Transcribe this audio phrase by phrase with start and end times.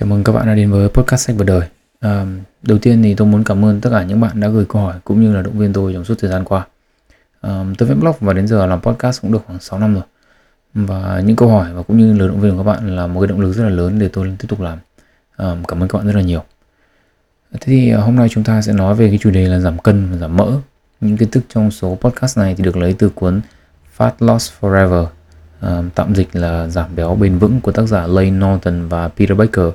[0.00, 1.68] Chào mừng các bạn đã đến với podcast sách và đời.
[2.00, 2.26] À,
[2.62, 4.94] đầu tiên thì tôi muốn cảm ơn tất cả những bạn đã gửi câu hỏi
[5.04, 6.66] cũng như là động viên tôi trong suốt thời gian qua.
[7.40, 10.02] À, tôi viết blog và đến giờ làm podcast cũng được khoảng 6 năm rồi.
[10.74, 13.20] Và những câu hỏi và cũng như lời động viên của các bạn là một
[13.20, 14.78] cái động lực rất là lớn để tôi tiếp tục làm.
[15.36, 16.42] À, cảm ơn các bạn rất là nhiều.
[17.52, 19.78] Thế thì à, hôm nay chúng ta sẽ nói về cái chủ đề là giảm
[19.78, 20.52] cân và giảm mỡ.
[21.00, 23.40] Những kiến thức trong số podcast này thì được lấy từ cuốn
[23.96, 25.06] Fat Loss Forever,
[25.60, 29.38] à, tạm dịch là giảm béo bền vững của tác giả lay Norton và Peter
[29.38, 29.72] Baker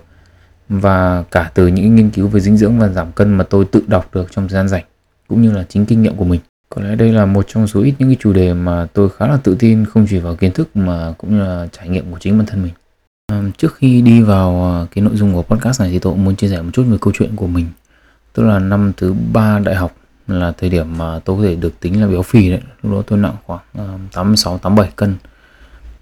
[0.69, 3.83] và cả từ những nghiên cứu về dinh dưỡng và giảm cân mà tôi tự
[3.87, 4.83] đọc được trong thời gian rảnh
[5.27, 6.39] cũng như là chính kinh nghiệm của mình.
[6.69, 9.27] Có lẽ đây là một trong số ít những cái chủ đề mà tôi khá
[9.27, 12.17] là tự tin không chỉ vào kiến thức mà cũng như là trải nghiệm của
[12.19, 12.73] chính bản thân mình.
[13.27, 16.25] À, trước khi đi vào à, cái nội dung của podcast này thì tôi cũng
[16.25, 17.65] muốn chia sẻ một chút về câu chuyện của mình.
[18.33, 19.95] Tức là năm thứ ba đại học
[20.27, 22.61] là thời điểm mà tôi có thể được tính là béo phì đấy.
[22.83, 25.15] Lúc đó tôi nặng khoảng à, 86 87 cân.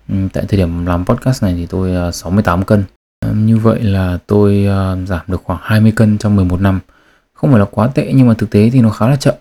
[0.09, 2.83] Ừ, tại thời điểm làm podcast này thì tôi à, 68 cân
[3.35, 6.79] như vậy là tôi uh, giảm được khoảng 20 cân trong 11 năm.
[7.33, 9.35] Không phải là quá tệ nhưng mà thực tế thì nó khá là chậm.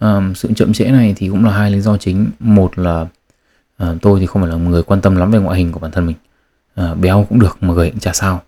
[0.00, 2.26] Um, sự chậm trễ này thì cũng là hai lý do chính.
[2.40, 3.06] Một là
[3.82, 5.90] uh, tôi thì không phải là người quan tâm lắm về ngoại hình của bản
[5.90, 6.16] thân mình.
[6.80, 8.42] Uh, béo cũng được mà gầy cũng chả sao.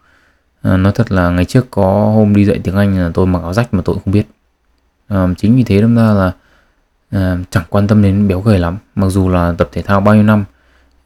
[0.69, 3.43] Uh, nói thật là ngày trước có hôm đi dạy tiếng Anh là tôi mặc
[3.43, 4.27] áo rách mà tôi cũng không biết.
[5.15, 6.33] Uh, chính vì thế đâm ra là
[7.17, 8.79] uh, chẳng quan tâm đến béo gầy lắm.
[8.95, 10.45] Mặc dù là tập thể thao bao nhiêu năm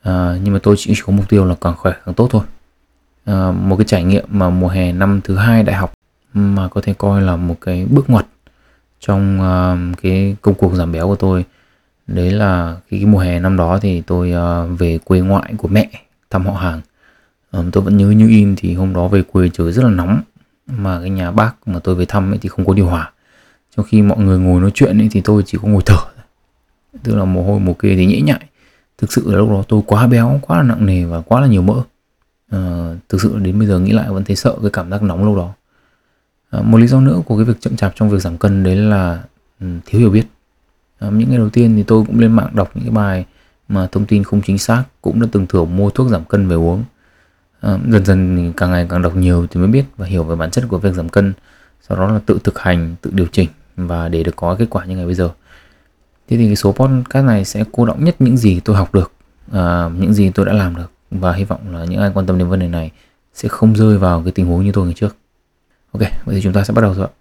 [0.09, 2.43] uh, nhưng mà tôi chỉ có mục tiêu là càng khỏe càng tốt thôi.
[3.25, 5.95] Ờ, một cái trải nghiệm mà mùa hè năm thứ hai đại học
[6.35, 8.27] mà có thể coi là một cái bước ngoặt
[9.01, 11.45] trong uh, cái công cuộc giảm béo của tôi.
[12.07, 15.69] Đấy là cái, cái mùa hè năm đó thì tôi uh, về quê ngoại của
[15.69, 15.89] mẹ
[16.31, 16.81] thăm họ hàng.
[17.53, 20.21] Um, tôi vẫn nhớ như in thì hôm đó về quê trời rất là nóng
[20.67, 23.13] mà cái nhà bác mà tôi về thăm ấy thì không có điều hòa.
[23.77, 25.99] Trong khi mọi người ngồi nói chuyện ấy thì tôi chỉ có ngồi thở
[27.03, 28.41] tức là mồ hôi mồ kê thì nhễ nhại.
[28.99, 31.47] Thực sự là lúc đó tôi quá béo quá là nặng nề và quá là
[31.47, 31.83] nhiều mỡ
[32.57, 35.25] uh, thực sự đến bây giờ nghĩ lại vẫn thấy sợ cái cảm giác nóng
[35.25, 35.53] lâu đó.
[36.59, 38.77] Uh, một lý do nữa của cái việc chậm chạp trong việc giảm cân đấy
[38.77, 39.23] là
[39.61, 40.25] um, thiếu hiểu biết.
[41.07, 43.27] Uh, những ngày đầu tiên thì tôi cũng lên mạng đọc những cái bài
[43.69, 46.57] mà thông tin không chính xác cũng đã từng thử mua thuốc giảm cân về
[46.57, 46.85] uống.
[47.67, 50.51] Uh, dần dần càng ngày càng đọc nhiều thì mới biết và hiểu về bản
[50.51, 51.33] chất của việc giảm cân
[51.89, 54.85] sau đó là tự thực hành tự điều chỉnh và để được có kết quả
[54.85, 55.31] như ngày bây giờ.
[56.29, 59.13] Thế thì cái số podcast này sẽ cô động nhất những gì tôi học được
[59.51, 60.91] uh, những gì tôi đã làm được
[61.21, 62.91] và hy vọng là những ai quan tâm đến vấn đề này
[63.35, 65.17] sẽ không rơi vào cái tình huống như tôi ngày trước.
[65.93, 67.13] Ok, vậy thì chúng ta sẽ bắt đầu thôi ạ.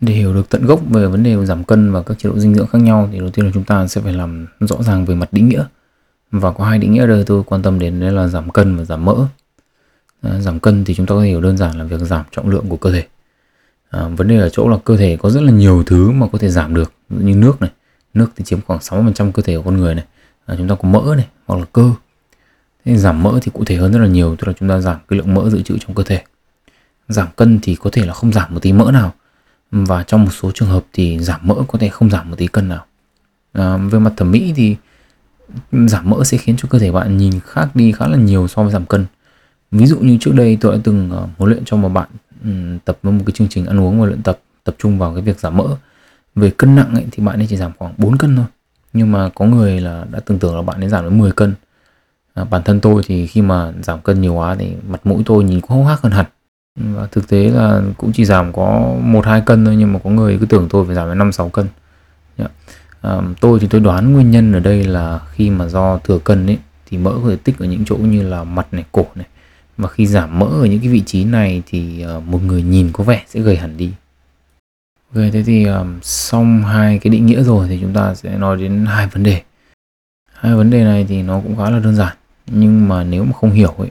[0.00, 2.54] Để hiểu được tận gốc về vấn đề giảm cân và các chế độ dinh
[2.54, 5.14] dưỡng khác nhau thì đầu tiên là chúng ta sẽ phải làm rõ ràng về
[5.14, 5.64] mặt định nghĩa.
[6.30, 8.76] Và có hai định nghĩa ở đây tôi quan tâm đến đấy là giảm cân
[8.76, 9.14] và giảm mỡ.
[10.22, 12.48] À, giảm cân thì chúng ta có thể hiểu đơn giản là việc giảm trọng
[12.48, 13.06] lượng của cơ thể
[13.90, 16.38] à, vấn đề ở chỗ là cơ thể có rất là nhiều thứ mà có
[16.38, 17.70] thể giảm được như nước này.
[18.14, 20.04] Nước thì chiếm khoảng 60% cơ thể của con người này.
[20.46, 21.90] À, chúng ta có mỡ này hoặc là cơ.
[22.84, 24.96] Thế giảm mỡ thì cụ thể hơn rất là nhiều tức là chúng ta giảm
[25.08, 26.22] cái lượng mỡ dự trữ trong cơ thể.
[27.08, 29.14] Giảm cân thì có thể là không giảm một tí mỡ nào.
[29.70, 32.46] Và trong một số trường hợp thì giảm mỡ có thể không giảm một tí
[32.46, 32.84] cân nào.
[33.52, 34.76] À, về mặt thẩm mỹ thì
[35.72, 38.62] giảm mỡ sẽ khiến cho cơ thể bạn nhìn khác đi khá là nhiều so
[38.62, 39.06] với giảm cân.
[39.70, 42.08] Ví dụ như trước đây tôi đã từng uh, huấn luyện cho một bạn
[42.84, 45.22] tập với một cái chương trình ăn uống và luyện tập tập trung vào cái
[45.22, 45.64] việc giảm mỡ.
[46.34, 48.46] Về cân nặng ấy, thì bạn ấy chỉ giảm khoảng 4 cân thôi.
[48.92, 51.54] Nhưng mà có người là đã tưởng tượng là bạn ấy giảm đến 10 cân.
[52.34, 55.44] À, bản thân tôi thì khi mà giảm cân nhiều quá thì mặt mũi tôi
[55.44, 56.26] nhìn cũng hốc hác hơn hẳn.
[56.80, 60.10] Và thực tế là cũng chỉ giảm có một hai cân thôi nhưng mà có
[60.10, 61.66] người cứ tưởng tôi phải giảm đến năm sáu cân.
[63.00, 66.46] À, tôi thì tôi đoán nguyên nhân ở đây là khi mà do thừa cân
[66.46, 69.26] ấy thì mỡ có thể tích ở những chỗ như là mặt này cổ này
[69.78, 72.90] mà khi giảm mỡ ở những cái vị trí này thì ờ, một người nhìn
[72.92, 73.92] có vẻ sẽ gầy hẳn đi
[75.14, 78.56] Ok, thế thì um, xong hai cái định nghĩa rồi thì chúng ta sẽ nói
[78.56, 79.42] đến hai vấn đề.
[80.32, 83.32] Hai vấn đề này thì nó cũng khá là đơn giản, nhưng mà nếu mà
[83.32, 83.90] không hiểu ấy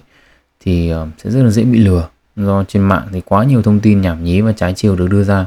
[0.60, 3.80] thì um, sẽ rất là dễ bị lừa do trên mạng thì quá nhiều thông
[3.80, 5.46] tin nhảm nhí và trái chiều được đưa ra.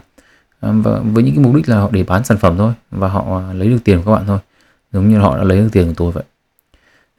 [0.60, 3.08] Um, và với những cái mục đích là họ để bán sản phẩm thôi và
[3.08, 4.38] họ lấy được tiền của các bạn thôi.
[4.92, 6.24] Giống như họ đã lấy được tiền của tôi vậy.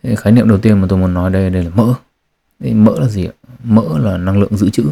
[0.03, 1.93] Thế khái niệm đầu tiên mà tôi muốn nói đây đây là mỡ.
[2.61, 3.33] Mỡ là gì ạ?
[3.63, 4.83] Mỡ là năng lượng dự trữ.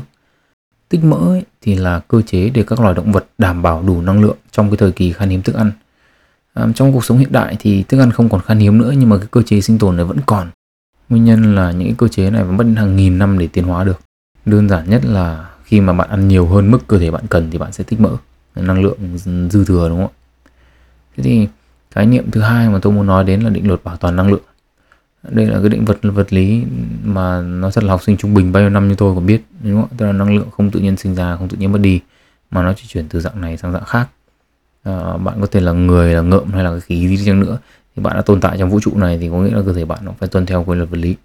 [0.90, 4.02] Tích mỡ ấy, thì là cơ chế để các loài động vật đảm bảo đủ
[4.02, 5.72] năng lượng trong cái thời kỳ khan hiếm thức ăn.
[6.54, 9.10] À, trong cuộc sống hiện đại thì thức ăn không còn khan hiếm nữa nhưng
[9.10, 10.50] mà cái cơ chế sinh tồn này vẫn còn.
[11.10, 13.66] Nguyên nhân là những cái cơ chế này vẫn mất hàng nghìn năm để tiến
[13.66, 14.00] hóa được.
[14.46, 17.52] Đơn giản nhất là khi mà bạn ăn nhiều hơn mức cơ thể bạn cần
[17.52, 18.10] thì bạn sẽ tích mỡ,
[18.56, 18.98] năng lượng
[19.50, 20.20] dư thừa đúng không ạ?
[21.18, 21.48] Thế thì
[21.92, 24.32] khái niệm thứ hai mà tôi muốn nói đến là định luật bảo toàn năng
[24.32, 24.42] lượng
[25.32, 26.64] đây là cái định vật vật lý
[27.04, 29.42] mà nó thật là học sinh trung bình bao nhiêu năm như tôi cũng biết
[29.64, 29.90] đúng không?
[29.98, 32.02] tức là năng lượng không tự nhiên sinh ra không tự nhiên mất đi
[32.52, 34.08] mà nó chỉ chuyển từ dạng này sang dạng khác
[34.84, 37.58] à, bạn có thể là người là ngợm hay là cái khí gì chăng nữa
[37.96, 39.86] thì bạn đã tồn tại trong vũ trụ này thì có nghĩa là cơ thể
[39.86, 41.16] bạn nó phải tuân theo quy luật vật lý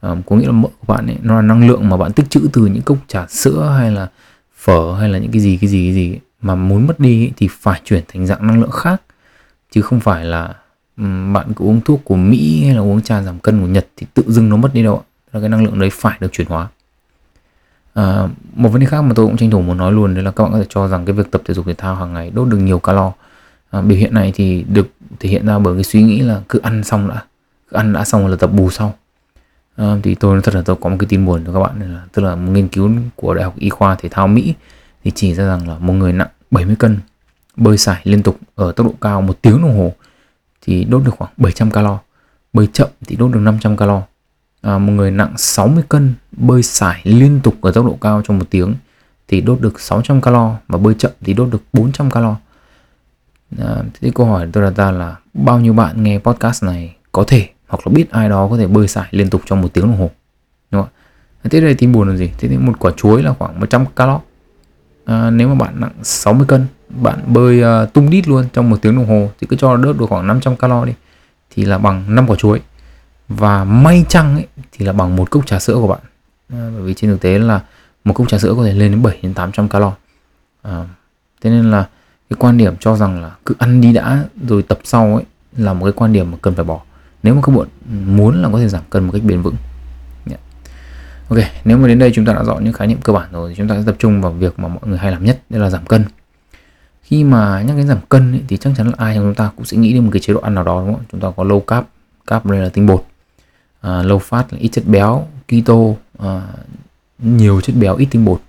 [0.00, 2.30] à, có nghĩa là mỡ của bạn ấy nó là năng lượng mà bạn tích
[2.30, 4.08] trữ từ những cốc trà sữa hay là
[4.56, 7.32] phở hay là những cái gì cái gì cái gì mà muốn mất đi ấy,
[7.36, 9.02] thì phải chuyển thành dạng năng lượng khác
[9.70, 10.54] chứ không phải là
[11.32, 14.06] bạn cứ uống thuốc của Mỹ hay là uống trà giảm cân của Nhật thì
[14.14, 15.04] tự dưng nó mất đi đâu ạ.
[15.32, 16.68] Là cái năng lượng đấy phải được chuyển hóa.
[17.94, 20.30] À, một vấn đề khác mà tôi cũng tranh thủ muốn nói luôn đấy là
[20.30, 22.30] các bạn có thể cho rằng cái việc tập thể dục thể thao hàng ngày
[22.34, 23.12] đốt được nhiều calo.
[23.70, 24.88] À, biểu hiện này thì được
[25.20, 27.24] thể hiện ra bởi cái suy nghĩ là cứ ăn xong đã
[27.70, 28.94] cứ ăn đã xong là tập bù sau.
[29.76, 31.94] À, thì tôi nói thật là tôi có một cái tin buồn cho các bạn
[31.94, 34.54] là tức là một nghiên cứu của đại học y khoa thể thao mỹ
[35.04, 36.98] thì chỉ ra rằng là một người nặng 70 cân
[37.56, 39.92] bơi sải liên tục ở tốc độ cao một tiếng đồng hồ
[40.60, 41.98] thì đốt được khoảng 700 calo.
[42.52, 44.02] Bơi chậm thì đốt được 500 calo.
[44.62, 48.38] À, một người nặng 60 cân bơi sải liên tục ở tốc độ cao trong
[48.38, 48.74] một tiếng
[49.28, 52.36] thì đốt được 600 calo và bơi chậm thì đốt được 400 calo.
[53.58, 57.24] À, thế câu hỏi tôi đặt ra là bao nhiêu bạn nghe podcast này có
[57.26, 59.84] thể hoặc là biết ai đó có thể bơi sải liên tục trong một tiếng
[59.84, 60.10] đồng hồ?
[60.70, 60.90] Đúng không
[61.42, 61.48] ạ?
[61.50, 62.30] Thế đây thì buồn là gì?
[62.38, 64.20] Thế thì một quả chuối là khoảng 100 calo.
[65.04, 68.76] À, nếu mà bạn nặng 60 cân bạn bơi uh, tung đít luôn trong một
[68.82, 70.92] tiếng đồng hồ thì cứ cho đốt được khoảng 500 calo đi
[71.50, 72.60] thì là bằng 5 quả chuối.
[73.28, 76.00] Và may chăng ấy, thì là bằng một cốc trà sữa của bạn.
[76.48, 77.60] À, bởi vì trên thực tế là
[78.04, 79.92] một cốc trà sữa có thể lên đến 7 đến 800 calo.
[80.62, 80.84] À,
[81.40, 81.88] thế nên là
[82.30, 85.24] cái quan điểm cho rằng là cứ ăn đi đã rồi tập sau ấy
[85.56, 86.80] là một cái quan điểm mà cần phải bỏ.
[87.22, 87.68] Nếu mà các bạn
[88.16, 89.56] muốn là có thể giảm cân một cách bền vững.
[90.26, 90.40] Yeah.
[91.28, 93.50] ok nếu mà đến đây chúng ta đã rõ những khái niệm cơ bản rồi
[93.50, 95.58] thì chúng ta sẽ tập trung vào việc mà mọi người hay làm nhất đó
[95.58, 96.04] là giảm cân
[97.10, 99.50] khi mà nhắc đến giảm cân ấy, thì chắc chắn là ai trong chúng ta
[99.56, 101.04] cũng sẽ nghĩ đến một cái chế độ ăn nào đó đúng không?
[101.12, 101.84] Chúng ta có low carb
[102.26, 103.04] carb đây là tinh bột.
[103.80, 105.74] À, low fat là ít chất béo keto
[106.18, 106.42] à,
[107.18, 108.40] nhiều chất béo ít tinh bột.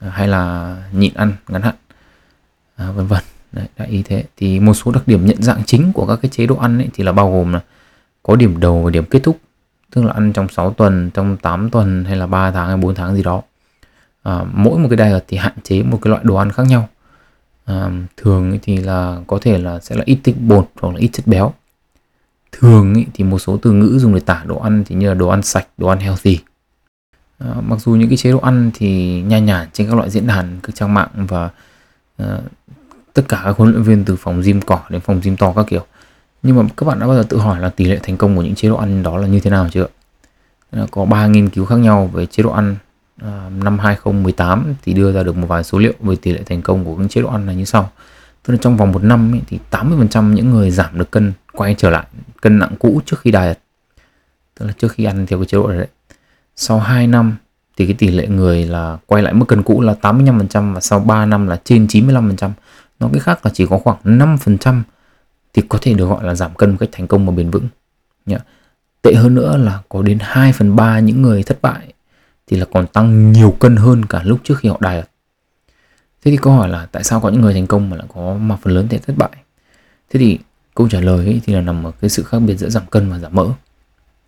[0.00, 1.74] À, hay là nhịn ăn ngắn hạn.
[2.76, 3.22] À, vân vân.
[3.52, 4.24] Đấy, đại ý thế.
[4.36, 6.88] Thì một số đặc điểm nhận dạng chính của các cái chế độ ăn ấy
[6.94, 7.60] thì là bao gồm là
[8.22, 9.38] có điểm đầu và điểm kết thúc.
[9.90, 12.94] Tức là ăn trong 6 tuần trong 8 tuần hay là 3 tháng hay 4
[12.94, 13.42] tháng gì đó.
[14.22, 16.88] À, mỗi một cái diet thì hạn chế một cái loại đồ ăn khác nhau
[17.68, 21.08] à, thường thì là có thể là sẽ là ít tinh bột hoặc là ít
[21.12, 21.52] chất béo.
[22.52, 25.14] Thường ý, thì một số từ ngữ dùng để tả đồ ăn thì như là
[25.14, 26.38] đồ ăn sạch đồ ăn healthy.
[27.38, 30.26] À, mặc dù những cái chế độ ăn thì nha nhản trên các loại diễn
[30.26, 31.50] đàn các trang mạng và
[32.16, 32.38] à,
[33.14, 35.66] tất cả các huấn luyện viên từ phòng gym cỏ đến phòng gym to các
[35.68, 35.86] kiểu.
[36.42, 38.42] Nhưng mà các bạn đã bao giờ tự hỏi là tỷ lệ thành công của
[38.42, 39.86] những chế độ ăn đó là như thế nào chưa?
[40.90, 42.76] Có ba nghiên cứu khác nhau về chế độ ăn
[43.22, 46.62] à, năm 2018 thì đưa ra được một vài số liệu về tỷ lệ thành
[46.62, 47.90] công của những chế độ ăn này như sau.
[48.42, 51.74] Tức là trong vòng một năm ấy, thì 80% những người giảm được cân quay
[51.78, 52.06] trở lại
[52.40, 53.58] cân nặng cũ trước khi diet
[54.58, 55.88] tức là trước khi ăn theo cái chế độ này đấy.
[56.56, 57.36] Sau 2 năm
[57.76, 61.00] thì cái tỷ lệ người là quay lại mức cân cũ là 85% và sau
[61.00, 62.50] 3 năm là trên 95%
[63.00, 64.82] nó cái khác là chỉ có khoảng 5%
[65.54, 67.68] thì có thể được gọi là giảm cân một cách thành công và bền vững.
[68.26, 68.38] Nhá.
[69.02, 71.92] tệ hơn nữa là có đến 2 phần 3 những người thất bại
[72.48, 75.08] thì là còn tăng nhiều cân hơn cả lúc trước khi họ diet
[76.24, 78.34] thế thì câu hỏi là tại sao có những người thành công mà lại có
[78.34, 79.30] mà phần lớn thì thất bại?
[80.10, 80.38] Thế thì
[80.74, 83.10] câu trả lời ấy thì là nằm ở cái sự khác biệt giữa giảm cân
[83.10, 83.46] và giảm mỡ.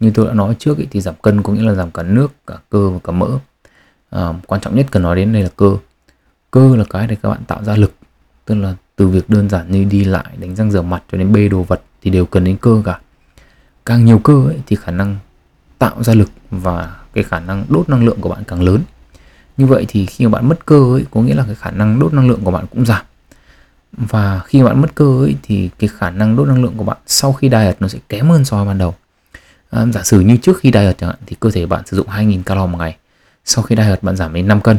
[0.00, 2.32] Như tôi đã nói trước ấy, thì giảm cân có nghĩa là giảm cả nước
[2.46, 3.28] cả cơ và cả mỡ.
[4.10, 5.76] À, quan trọng nhất cần nói đến đây là cơ.
[6.50, 7.94] Cơ là cái để các bạn tạo ra lực
[8.44, 11.32] tức là từ việc đơn giản như đi lại đánh răng rửa mặt cho đến
[11.32, 13.00] bê đồ vật thì đều cần đến cơ cả.
[13.86, 15.18] Càng nhiều cơ ấy, thì khả năng
[15.78, 18.80] tạo ra lực và cái khả năng đốt năng lượng của bạn càng lớn.
[19.56, 21.98] Như vậy thì khi mà bạn mất cơ ấy có nghĩa là cái khả năng
[21.98, 23.04] đốt năng lượng của bạn cũng giảm.
[23.92, 26.96] Và khi bạn mất cơ ấy thì cái khả năng đốt năng lượng của bạn
[27.06, 28.94] sau khi diet nó sẽ kém hơn so với ban đầu.
[29.70, 32.06] À, giả sử như trước khi diet chẳng hạn thì cơ thể bạn sử dụng
[32.08, 32.96] 2.000 calo một ngày.
[33.44, 34.78] Sau khi diet bạn giảm đến 5 cân.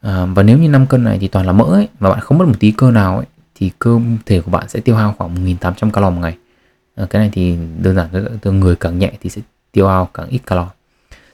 [0.00, 2.38] À, và nếu như 5 cân này thì toàn là mỡ ấy và bạn không
[2.38, 5.46] mất một tí cơ nào ấy thì cơ thể của bạn sẽ tiêu hao khoảng
[5.60, 6.36] 1.800 calo một ngày.
[6.96, 10.28] À, cái này thì đơn giản từ người càng nhẹ thì sẽ tiêu hao càng
[10.28, 10.68] ít calo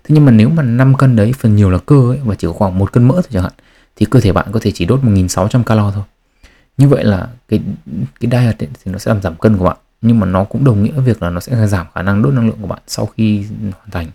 [0.04, 2.46] thế nhưng mà nếu mà 5 cân đấy phần nhiều là cơ ấy và chỉ
[2.46, 3.52] có khoảng một cân mỡ thôi chẳng hạn
[3.96, 6.04] thì cơ thể bạn có thể chỉ đốt 1.600 calo thôi.
[6.78, 7.60] Như vậy là cái
[8.20, 10.64] cái diet ấy, thì nó sẽ làm giảm cân của bạn nhưng mà nó cũng
[10.64, 13.06] đồng nghĩa việc là nó sẽ giảm khả năng đốt năng lượng của bạn sau
[13.06, 14.06] khi hoàn thành.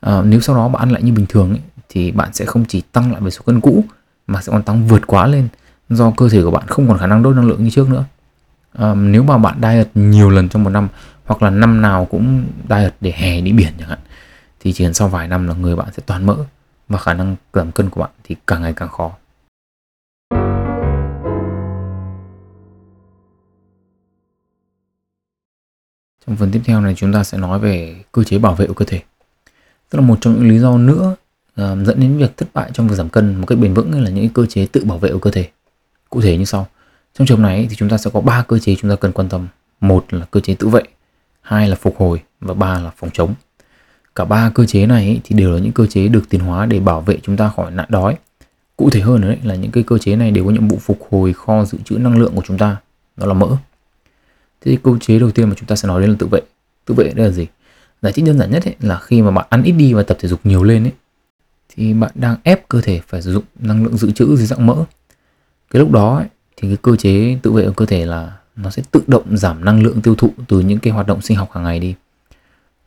[0.00, 2.64] À, nếu sau đó bạn ăn lại như bình thường ấy, thì bạn sẽ không
[2.68, 3.84] chỉ tăng lại về số cân cũ
[4.26, 5.48] mà sẽ còn tăng vượt quá lên
[5.88, 8.04] do cơ thể của bạn không còn khả năng đốt năng lượng như trước nữa.
[8.72, 10.88] À, nếu mà bạn diet nhiều lần trong một năm
[11.24, 13.98] hoặc là năm nào cũng diet để hè đi biển chẳng hạn
[14.60, 16.36] thì chỉ cần sau vài năm là người bạn sẽ toàn mỡ
[16.88, 19.12] và khả năng giảm cân của bạn thì càng ngày càng khó
[26.26, 28.74] Trong phần tiếp theo này chúng ta sẽ nói về cơ chế bảo vệ của
[28.74, 29.02] cơ thể.
[29.90, 31.16] Tức là một trong những lý do nữa
[31.50, 34.10] uh, dẫn đến việc thất bại trong việc giảm cân một cách bền vững là
[34.10, 35.48] những cơ chế tự bảo vệ của cơ thể.
[36.10, 36.66] Cụ thể như sau.
[37.14, 39.28] Trong trường này thì chúng ta sẽ có ba cơ chế chúng ta cần quan
[39.28, 39.48] tâm.
[39.80, 40.82] một là cơ chế tự vệ
[41.40, 43.34] hai là phục hồi và ba là phòng chống
[44.18, 46.80] cả ba cơ chế này thì đều là những cơ chế được tiến hóa để
[46.80, 48.16] bảo vệ chúng ta khỏi nạn đói.
[48.76, 50.98] Cụ thể hơn đấy là những cái cơ chế này đều có nhiệm vụ phục
[51.10, 52.76] hồi kho dự trữ năng lượng của chúng ta.
[53.16, 53.48] Đó là mỡ.
[54.60, 56.40] Thế thì cơ chế đầu tiên mà chúng ta sẽ nói đến là tự vệ.
[56.84, 57.46] Tự vệ đây là gì?
[58.02, 60.16] Giải thích đơn giản nhất ấy, là khi mà bạn ăn ít đi và tập
[60.20, 60.92] thể dục nhiều lên ấy
[61.68, 64.66] thì bạn đang ép cơ thể phải sử dụng năng lượng dự trữ dưới dạng
[64.66, 64.84] mỡ.
[65.70, 68.70] Cái lúc đó ấy, thì cái cơ chế tự vệ của cơ thể là nó
[68.70, 71.50] sẽ tự động giảm năng lượng tiêu thụ từ những cái hoạt động sinh học
[71.52, 71.94] hàng ngày đi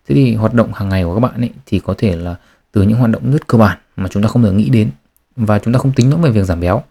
[0.08, 2.36] thế thì hoạt động hàng ngày của các bạn ấy thì có thể là
[2.72, 4.90] từ những hoạt động rất cơ bản mà chúng ta không thể nghĩ đến
[5.36, 6.84] và chúng ta không tính nữa về việc giảm béo.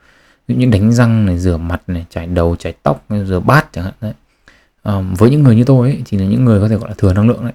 [0.48, 3.72] Ví dụ như đánh răng này rửa mặt này chải đầu chải tóc rửa bát
[3.72, 4.12] chẳng hạn đấy.
[4.82, 6.94] À, với những người như tôi ấy, thì là những người có thể gọi là
[6.98, 7.52] thừa năng lượng đấy.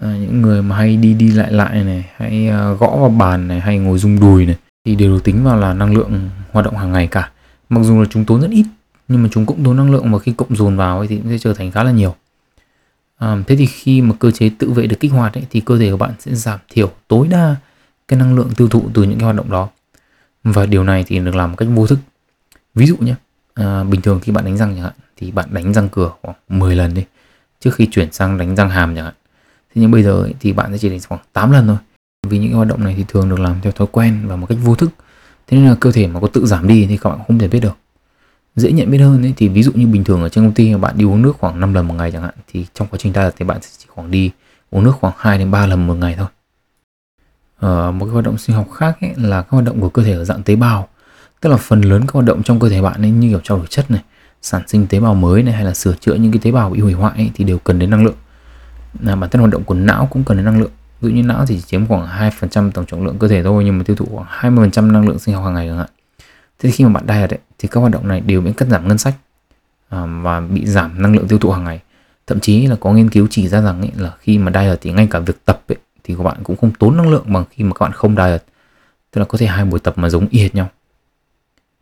[0.00, 3.48] À, những người mà hay đi đi lại lại này hay uh, gõ vào bàn
[3.48, 6.64] này hay ngồi rung đùi này thì đều được tính vào là năng lượng hoạt
[6.64, 7.30] động hàng ngày cả.
[7.68, 8.66] Mặc dù là chúng tốn rất ít
[9.08, 11.30] nhưng mà chúng cũng tốn năng lượng và khi cộng dồn vào ấy thì cũng
[11.30, 12.14] sẽ trở thành khá là nhiều
[13.16, 15.78] à, thế thì khi mà cơ chế tự vệ được kích hoạt ấy, thì cơ
[15.78, 17.56] thể của bạn sẽ giảm thiểu tối đa
[18.08, 19.68] cái năng lượng tiêu thụ từ những cái hoạt động đó.
[20.44, 21.98] Và điều này thì được làm một cách vô thức.
[22.74, 23.14] Ví dụ nhé
[23.54, 26.36] à, bình thường khi bạn đánh răng chẳng hạn thì bạn đánh răng cửa khoảng
[26.48, 27.04] 10 lần đi
[27.60, 29.14] trước khi chuyển sang đánh răng hàm chẳng hạn.
[29.74, 31.76] Thế nhưng bây giờ ấy, thì bạn sẽ chỉ đánh khoảng 8 lần thôi.
[32.28, 34.46] Vì những cái hoạt động này thì thường được làm theo thói quen và một
[34.46, 34.90] cách vô thức.
[35.46, 37.48] Thế nên là cơ thể mà có tự giảm đi thì các bạn không thể
[37.48, 37.76] biết được
[38.56, 40.74] dễ nhận biết hơn ấy, thì ví dụ như bình thường ở trên công ty
[40.74, 43.12] bạn đi uống nước khoảng 5 lần một ngày chẳng hạn thì trong quá trình
[43.12, 44.30] ta thì bạn sẽ chỉ khoảng đi
[44.70, 46.26] uống nước khoảng 2 đến 3 lần một ngày thôi.
[47.58, 50.02] Ờ, một cái hoạt động sinh học khác ấy, là các hoạt động của cơ
[50.02, 50.88] thể ở dạng tế bào.
[51.40, 53.58] Tức là phần lớn các hoạt động trong cơ thể bạn ấy như kiểu trao
[53.58, 54.02] đổi chất này
[54.42, 56.80] sản sinh tế bào mới này hay là sửa chữa những cái tế bào bị
[56.80, 58.16] hủy hoại ấy, thì đều cần đến năng lượng.
[59.00, 60.70] Là bản thân hoạt động của não cũng cần đến năng lượng.
[61.00, 63.64] Ví dụ như não thì chỉ chiếm khoảng 2% tổng trọng lượng cơ thể thôi
[63.64, 65.88] nhưng mà tiêu thụ khoảng 20% năng lượng sinh học hàng ngày chẳng hạn
[66.58, 68.88] thế khi mà bạn diet ấy, thì các hoạt động này đều bị cắt giảm
[68.88, 69.14] ngân sách
[69.88, 71.80] à, và bị giảm năng lượng tiêu thụ hàng ngày.
[72.26, 74.92] Thậm chí là có nghiên cứu chỉ ra rằng ấy, là khi mà diet thì
[74.92, 77.64] ngay cả việc tập ấy, thì các bạn cũng không tốn năng lượng bằng khi
[77.64, 78.44] mà các bạn không diet.
[79.10, 80.68] Tức là có thể hai buổi tập mà giống y hệt nhau.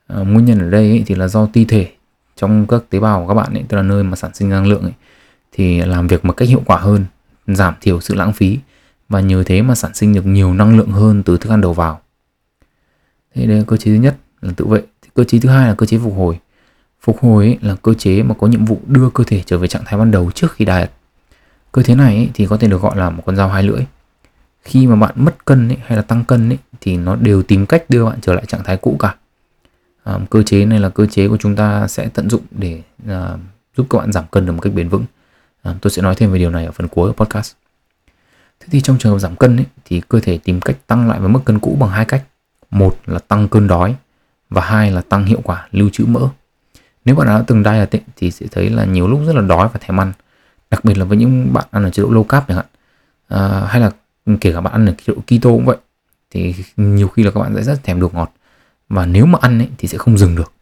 [0.07, 1.93] À, nguyên nhân ở đây ấy, thì là do ti thể
[2.37, 4.67] trong các tế bào của các bạn ấy tức là nơi mà sản sinh năng
[4.67, 4.93] lượng ấy,
[5.53, 7.05] thì làm việc một cách hiệu quả hơn
[7.47, 8.59] giảm thiểu sự lãng phí
[9.09, 11.73] và nhờ thế mà sản sinh được nhiều năng lượng hơn từ thức ăn đầu
[11.73, 12.01] vào.
[13.35, 14.83] Thế đây là cơ chế thứ nhất là tự vệ.
[15.15, 16.39] Cơ chế thứ hai là cơ chế phục hồi.
[17.01, 19.69] Phục hồi ấy là cơ chế mà có nhiệm vụ đưa cơ thể trở về
[19.69, 20.91] trạng thái ban đầu trước khi diet.
[21.73, 23.81] Cơ chế này ấy thì có thể được gọi là một con dao hai lưỡi.
[24.63, 27.67] Khi mà bạn mất cân ấy, hay là tăng cân ấy, thì nó đều tìm
[27.67, 29.15] cách đưa bạn trở lại trạng thái cũ cả.
[30.05, 33.37] À, cơ chế này là cơ chế của chúng ta sẽ tận dụng để à,
[33.77, 35.05] giúp các bạn giảm cân được một cách bền vững.
[35.63, 37.53] À, tôi sẽ nói thêm về điều này ở phần cuối của podcast.
[38.61, 41.21] Thế thì trong trường hợp giảm cân ấy, thì cơ thể tìm cách tăng lại
[41.21, 42.25] với mức cân cũ bằng hai cách.
[42.71, 43.95] Một là tăng cơn đói
[44.53, 46.29] và hai là tăng hiệu quả lưu trữ mỡ.
[47.05, 49.69] Nếu bạn đã từng diet ấy, thì sẽ thấy là nhiều lúc rất là đói
[49.73, 50.13] và thèm ăn.
[50.71, 52.67] Đặc biệt là với những bạn ăn ở chế độ low carb chẳng hạn.
[53.29, 53.91] À, hay là
[54.41, 55.77] kể cả bạn ăn ở chế độ keto cũng vậy
[56.31, 58.33] thì nhiều khi là các bạn sẽ rất thèm đồ ngọt.
[58.89, 60.53] Và nếu mà ăn ấy, thì sẽ không dừng được.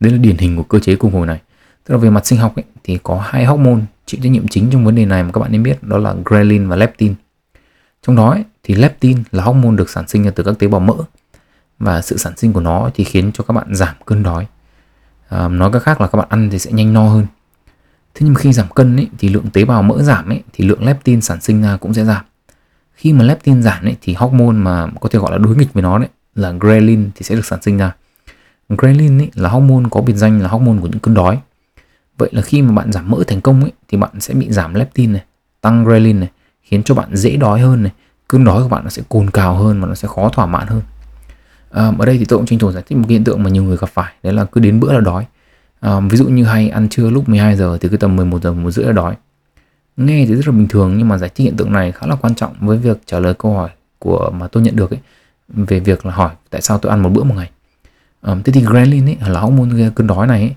[0.00, 1.40] Đây là điển hình của cơ chế cung hồi này.
[1.84, 4.70] Tức là về mặt sinh học ấy, thì có hai hormone chịu trách nhiệm chính
[4.70, 7.14] trong vấn đề này mà các bạn nên biết đó là ghrelin và leptin.
[8.02, 10.80] Trong đó ấy, thì leptin là hormone được sản sinh ra từ các tế bào
[10.80, 10.94] mỡ
[11.78, 14.46] và sự sản sinh của nó thì khiến cho các bạn giảm cơn đói.
[15.28, 17.26] À, nói cách khác là các bạn ăn thì sẽ nhanh no hơn.
[18.14, 20.84] Thế nhưng khi giảm cân ấy, thì lượng tế bào mỡ giảm ấy, thì lượng
[20.84, 22.24] leptin sản sinh ra cũng sẽ giảm.
[22.94, 25.82] Khi mà leptin giảm ấy, thì hormone mà có thể gọi là đối nghịch với
[25.82, 27.94] nó đấy là ghrelin thì sẽ được sản sinh ra.
[28.68, 31.38] Ghrelin ấy, là hormone có biệt danh là hormone của những cơn đói.
[32.18, 34.74] Vậy là khi mà bạn giảm mỡ thành công ấy, thì bạn sẽ bị giảm
[34.74, 35.22] leptin này
[35.60, 36.28] tăng ghrelin này
[36.62, 37.92] khiến cho bạn dễ đói hơn này
[38.28, 40.66] cơn đói của bạn nó sẽ cồn cào hơn và nó sẽ khó thỏa mãn
[40.66, 40.82] hơn
[41.70, 43.62] à, ở đây thì tôi cũng tranh thủ giải thích một hiện tượng mà nhiều
[43.62, 45.26] người gặp phải đấy là cứ đến bữa là đói.
[45.80, 48.52] À, ví dụ như hay ăn trưa lúc 12 giờ thì cứ tầm 11 giờ
[48.52, 49.14] một rưỡi là đói.
[49.96, 52.14] Nghe thì rất là bình thường nhưng mà giải thích hiện tượng này khá là
[52.14, 55.00] quan trọng với việc trả lời câu hỏi của mà tôi nhận được ấy
[55.48, 57.50] về việc là hỏi tại sao tôi ăn một bữa một ngày.
[58.22, 60.54] À, thế thì ghrelin ấy là hormone cơn đói này ấy,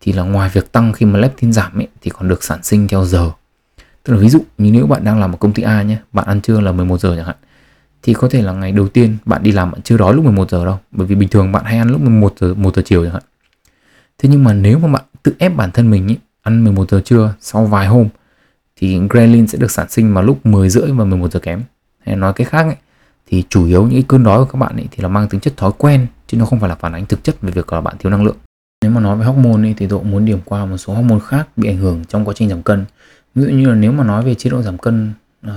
[0.00, 2.88] thì là ngoài việc tăng khi mà leptin giảm ấy thì còn được sản sinh
[2.88, 3.30] theo giờ.
[4.02, 6.26] Tức là ví dụ như nếu bạn đang làm ở công ty A nhé bạn
[6.26, 7.36] ăn trưa là 11 giờ chẳng hạn
[8.04, 10.50] thì có thể là ngày đầu tiên bạn đi làm bạn chưa đói lúc 11
[10.50, 10.78] giờ đâu.
[10.90, 13.22] Bởi vì bình thường bạn hay ăn lúc 11 giờ 1 giờ chiều chẳng hạn.
[14.18, 17.00] Thế nhưng mà nếu mà bạn tự ép bản thân mình ý, ăn 11 giờ
[17.04, 18.08] trưa sau vài hôm
[18.76, 21.62] thì ghrelin sẽ được sản sinh vào lúc 10 rưỡi và 11 giờ kém.
[22.06, 22.76] Hay nói cái khác ấy,
[23.26, 25.56] thì chủ yếu những cơn đói của các bạn ấy thì là mang tính chất
[25.56, 27.96] thói quen chứ nó không phải là phản ánh thực chất về việc là bạn
[27.98, 28.36] thiếu năng lượng.
[28.82, 31.48] Nếu mà nói về hormone ấy, thì tôi muốn điểm qua một số hormone khác
[31.56, 32.84] bị ảnh hưởng trong quá trình giảm cân.
[33.34, 35.12] Ví dụ như là nếu mà nói về chế độ giảm cân
[35.46, 35.52] uh,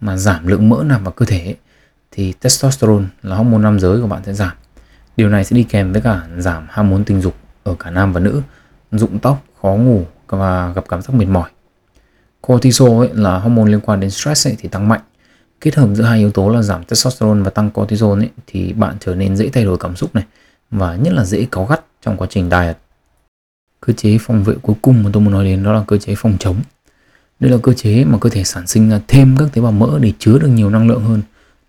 [0.00, 1.56] mà giảm lượng mỡ nằm vào cơ thể
[2.10, 4.52] thì testosterone là hormone nam giới của bạn sẽ giảm
[5.16, 8.12] điều này sẽ đi kèm với cả giảm ham muốn tình dục ở cả nam
[8.12, 8.42] và nữ,
[8.92, 11.50] rụng tóc, khó ngủ và gặp cảm giác mệt mỏi.
[12.40, 15.00] Cortisol ấy là hormone liên quan đến stress ấy thì tăng mạnh.
[15.60, 18.96] Kết hợp giữa hai yếu tố là giảm testosterone và tăng cortisol ấy thì bạn
[19.00, 20.24] trở nên dễ thay đổi cảm xúc này
[20.70, 22.76] và nhất là dễ cáu gắt trong quá trình diet.
[23.80, 26.14] Cơ chế phòng vệ cuối cùng mà tôi muốn nói đến đó là cơ chế
[26.16, 26.56] phòng chống.
[27.40, 29.98] Đây là cơ chế mà cơ thể sản sinh ra thêm các tế bào mỡ
[29.98, 31.22] để chứa được nhiều năng lượng hơn,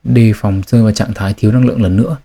[0.03, 2.17] đề phòng rơi vào trạng thái thiếu năng lượng lần nữa.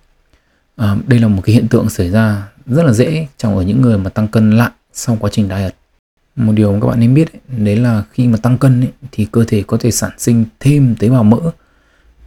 [0.77, 3.81] À, đây là một cái hiện tượng xảy ra rất là dễ trong ở những
[3.81, 5.75] người mà tăng cân lại sau quá trình diet.
[6.37, 8.91] Một điều mà các bạn nên biết ấy, đấy là khi mà tăng cân ấy,
[9.13, 11.39] thì cơ thể có thể sản sinh thêm tế bào mỡ.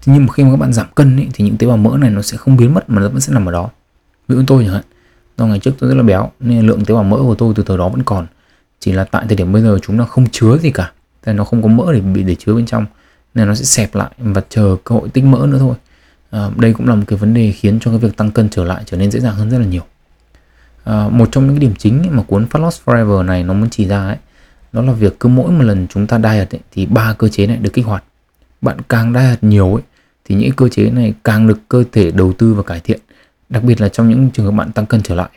[0.06, 2.10] Nhưng mà khi mà các bạn giảm cân ấy, thì những tế bào mỡ này
[2.10, 3.70] nó sẽ không biến mất mà nó vẫn sẽ nằm ở đó.
[4.28, 4.84] Ví dụ tôi chẳng hạn,
[5.38, 7.64] do ngày trước tôi rất là béo nên lượng tế bào mỡ của tôi từ
[7.64, 8.28] thời đó vẫn còn.
[8.80, 10.92] Chỉ là tại thời điểm bây giờ chúng nó không chứa gì cả
[11.24, 12.86] tại nó không có mỡ để bị để chứa bên trong.
[13.34, 15.76] Nên nó sẽ xẹp lại và chờ cơ hội tích mỡ nữa thôi.
[16.32, 18.64] À, đây cũng là một cái vấn đề khiến cho cái việc tăng cân trở
[18.64, 19.84] lại trở nên dễ dàng hơn rất là nhiều.
[20.84, 23.70] À, một trong những cái điểm chính mà cuốn Fat Loss Forever này nó muốn
[23.70, 24.18] chỉ ra ấy
[24.72, 27.48] đó là việc cứ mỗi một lần chúng ta diet ấy, thì ba cơ chế
[27.48, 28.04] này được kích hoạt.
[28.62, 29.84] Bạn càng diet nhiều ấy
[30.26, 33.00] thì những cơ chế này càng được cơ thể đầu tư và cải thiện
[33.50, 35.30] đặc biệt là trong những trường hợp bạn tăng cân trở lại.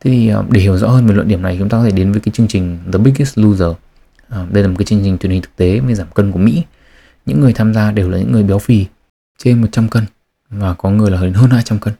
[0.00, 1.90] Thế thì ờ, để hiểu rõ hơn về luận điểm này chúng ta có thể
[1.90, 3.68] đến với cái chương trình The Biggest Loser
[4.28, 6.38] à, đây là một cái chương trình truyền hình thực tế về giảm cân của
[6.38, 6.62] Mỹ.
[7.26, 8.86] Những người tham gia đều là những người béo phì
[9.38, 10.04] trên 100 cân
[10.50, 11.94] và có người là hơn 200 cân.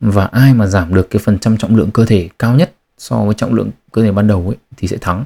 [0.00, 3.24] Và ai mà giảm được cái phần trăm trọng lượng cơ thể cao nhất so
[3.24, 5.24] với trọng lượng cơ thể ban đầu ấy thì sẽ thắng.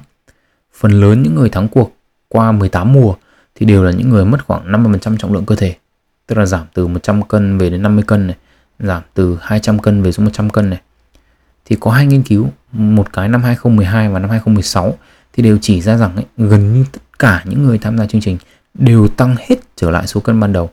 [0.73, 1.95] Phần lớn những người thắng cuộc
[2.27, 3.15] qua 18 mùa
[3.55, 5.75] thì đều là những người mất khoảng 50% trọng lượng cơ thể.
[6.27, 8.35] Tức là giảm từ 100 cân về đến 50 cân này
[8.79, 10.81] giảm từ 200 cân về xuống 100 cân này.
[11.65, 14.97] Thì có hai nghiên cứu một cái năm 2012 và năm 2016
[15.33, 18.21] thì đều chỉ ra rằng ấy, gần như tất cả những người tham gia chương
[18.21, 18.37] trình
[18.73, 20.69] đều tăng hết trở lại số cân ban đầu.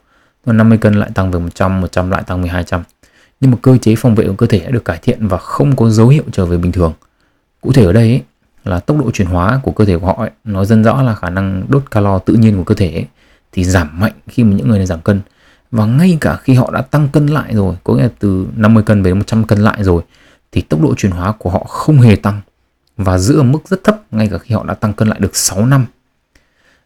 [0.46, 2.82] 50 cân lại tăng về 100, 100 lại tăng về 200.
[3.40, 5.76] Nhưng mà cơ chế phòng vệ của cơ thể đã được cải thiện và không
[5.76, 6.92] có dấu hiệu trở về bình thường.
[7.60, 8.22] Cụ thể ở đây ấy,
[8.64, 11.14] là tốc độ chuyển hóa của cơ thể của họ ấy, nó dân rõ là
[11.14, 13.06] khả năng đốt calo tự nhiên của cơ thể ấy,
[13.52, 15.20] thì giảm mạnh khi mà những người này giảm cân.
[15.70, 18.83] Và ngay cả khi họ đã tăng cân lại rồi, có nghĩa là từ 50
[18.83, 20.02] cân về 100 cân lại rồi,
[20.52, 22.40] thì tốc độ chuyển hóa của họ không hề tăng
[22.98, 25.37] và giữ ở mức rất thấp ngay cả khi họ đã tăng cân lại được
[25.37, 25.87] 6 năm.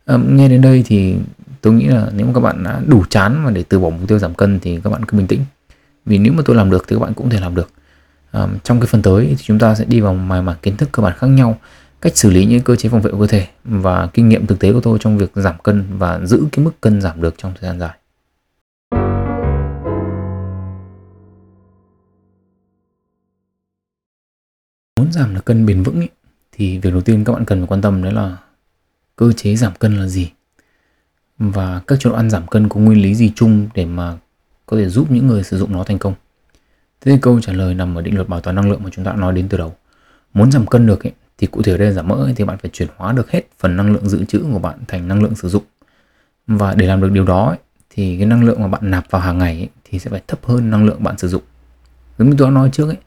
[0.06, 1.16] À, nghe đến đây thì
[1.60, 4.08] tôi nghĩ là nếu mà các bạn đã đủ chán và để từ bỏ mục
[4.08, 5.40] tiêu giảm cân thì các bạn cứ bình tĩnh.
[6.06, 7.70] Vì nếu mà tôi làm được thì các bạn cũng thể làm được.
[8.30, 10.88] À, trong cái phần tới thì chúng ta sẽ đi vào mài mảng kiến thức
[10.92, 11.58] cơ bản khác nhau,
[12.00, 14.58] cách xử lý những cơ chế phòng vệ của cơ thể và kinh nghiệm thực
[14.58, 17.52] tế của tôi trong việc giảm cân và giữ cái mức cân giảm được trong
[17.60, 17.96] thời gian dài.
[25.02, 26.08] Muốn giảm được cân bền vững ý,
[26.52, 28.36] thì việc đầu tiên các bạn cần phải quan tâm đấy là
[29.16, 30.30] cơ chế giảm cân là gì
[31.38, 34.16] và các chế độ ăn giảm cân có nguyên lý gì chung để mà
[34.66, 36.14] có thể giúp những người sử dụng nó thành công.
[37.00, 39.04] Thế thì câu trả lời nằm ở định luật bảo toàn năng lượng mà chúng
[39.04, 39.74] ta đã nói đến từ đầu.
[40.34, 42.44] Muốn giảm cân được ấy, thì cụ thể ở đây là giảm mỡ ấy, thì
[42.44, 45.22] bạn phải chuyển hóa được hết phần năng lượng dự trữ của bạn thành năng
[45.22, 45.64] lượng sử dụng.
[46.46, 47.58] Và để làm được điều đó ấy,
[47.90, 50.44] thì cái năng lượng mà bạn nạp vào hàng ngày ấy, thì sẽ phải thấp
[50.44, 51.42] hơn năng lượng bạn sử dụng.
[52.18, 52.98] Giống như tôi đã nói trước ấy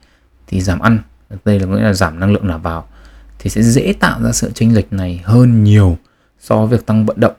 [0.47, 0.99] thì giảm ăn
[1.45, 2.87] đây là nghĩa là giảm năng lượng nạp vào
[3.39, 5.97] thì sẽ dễ tạo ra sự chênh lệch này hơn nhiều
[6.39, 7.33] so với việc tăng vận động.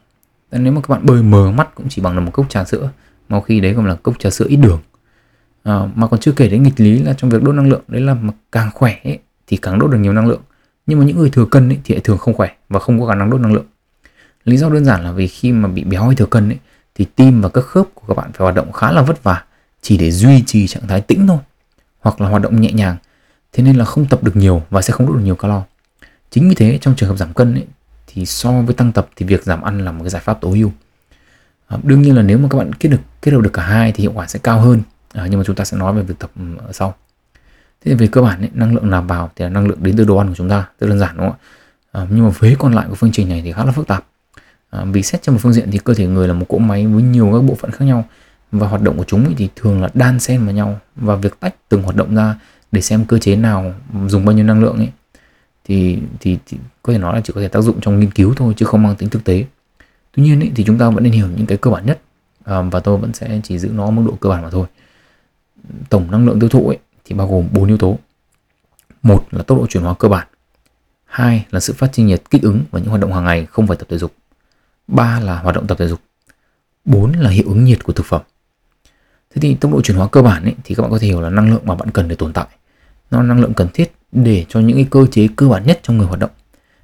[0.52, 2.64] Nên nếu mà các bạn bơi mờ mắt cũng chỉ bằng là một cốc trà
[2.64, 2.90] sữa
[3.28, 4.80] mà khi đấy còn là cốc trà sữa ít đường.
[5.62, 8.02] À, mà còn chưa kể đến nghịch lý là trong việc đốt năng lượng đấy
[8.02, 10.40] là mà càng khỏe ấy, thì càng đốt được nhiều năng lượng.
[10.86, 13.06] Nhưng mà những người thừa cân ấy, thì lại thường không khỏe và không có
[13.06, 13.66] khả năng đốt năng lượng.
[14.44, 16.58] Lý do đơn giản là vì khi mà bị béo hay thừa cân ấy,
[16.94, 19.44] thì tim và các khớp của các bạn phải hoạt động khá là vất vả
[19.82, 21.38] chỉ để duy trì trạng thái tĩnh thôi
[22.00, 22.96] hoặc là hoạt động nhẹ nhàng
[23.56, 25.62] thế nên là không tập được nhiều và sẽ không đốt được nhiều calo.
[26.30, 27.66] Chính vì thế trong trường hợp giảm cân ấy,
[28.06, 30.58] thì so với tăng tập thì việc giảm ăn là một cái giải pháp tối
[30.58, 30.72] ưu.
[31.68, 33.92] À, đương nhiên là nếu mà các bạn kết được kết hợp được cả hai
[33.92, 34.82] thì hiệu quả sẽ cao hơn.
[35.12, 36.94] À, nhưng mà chúng ta sẽ nói về việc tập ừ, ở sau.
[37.84, 39.96] Thế thì về cơ bản ấy, năng lượng nào vào thì là năng lượng đến
[39.96, 41.38] từ đồ ăn của chúng ta rất đơn giản đúng không
[41.92, 42.00] ạ?
[42.00, 44.04] À, nhưng mà vế còn lại của phương trình này thì khá là phức tạp.
[44.70, 46.86] À, vì xét trên một phương diện thì cơ thể người là một cỗ máy
[46.86, 48.04] với nhiều các bộ phận khác nhau
[48.52, 51.54] và hoạt động của chúng thì thường là đan xen vào nhau và việc tách
[51.68, 52.34] từng hoạt động ra
[52.76, 53.74] để xem cơ chế nào
[54.06, 54.88] dùng bao nhiêu năng lượng ấy
[55.64, 58.34] thì, thì, thì có thể nói là chỉ có thể tác dụng trong nghiên cứu
[58.36, 59.44] thôi chứ không mang tính thực tế.
[60.12, 62.00] Tuy nhiên ấy, thì chúng ta vẫn nên hiểu những cái cơ bản nhất
[62.44, 64.66] à, và tôi vẫn sẽ chỉ giữ nó mức độ cơ bản mà thôi.
[65.90, 67.98] Tổng năng lượng tiêu thụ ấy, thì bao gồm bốn yếu tố.
[69.02, 70.26] Một là tốc độ chuyển hóa cơ bản.
[71.04, 73.66] Hai là sự phát sinh nhiệt kích ứng và những hoạt động hàng ngày không
[73.66, 74.14] phải tập thể dục.
[74.88, 76.00] Ba là hoạt động tập thể dục.
[76.84, 78.22] Bốn là hiệu ứng nhiệt của thực phẩm.
[79.30, 81.20] Thế thì tốc độ chuyển hóa cơ bản ấy, thì các bạn có thể hiểu
[81.20, 82.46] là năng lượng mà bạn cần để tồn tại
[83.10, 85.98] nó năng lượng cần thiết để cho những cái cơ chế cơ bản nhất trong
[85.98, 86.30] người hoạt động.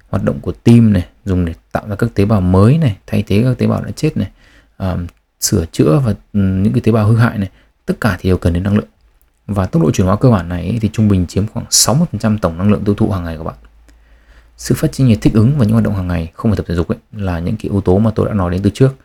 [0.09, 3.23] Hoạt động của tim này dùng để tạo ra các tế bào mới này thay
[3.27, 4.31] thế các tế bào đã chết này
[4.77, 5.07] um,
[5.39, 7.49] sửa chữa và những cái tế bào hư hại này
[7.85, 8.87] tất cả thì đều cần đến năng lượng.
[9.47, 12.57] Và tốc độ chuyển hóa cơ bản này thì trung bình chiếm khoảng 60% tổng
[12.57, 13.55] năng lượng tiêu thụ hàng ngày của bạn.
[14.57, 16.65] Sự phát sinh nhiệt thích ứng và những hoạt động hàng ngày không phải tập
[16.69, 18.95] thể dục ấy là những cái yếu tố mà tôi đã nói đến từ trước.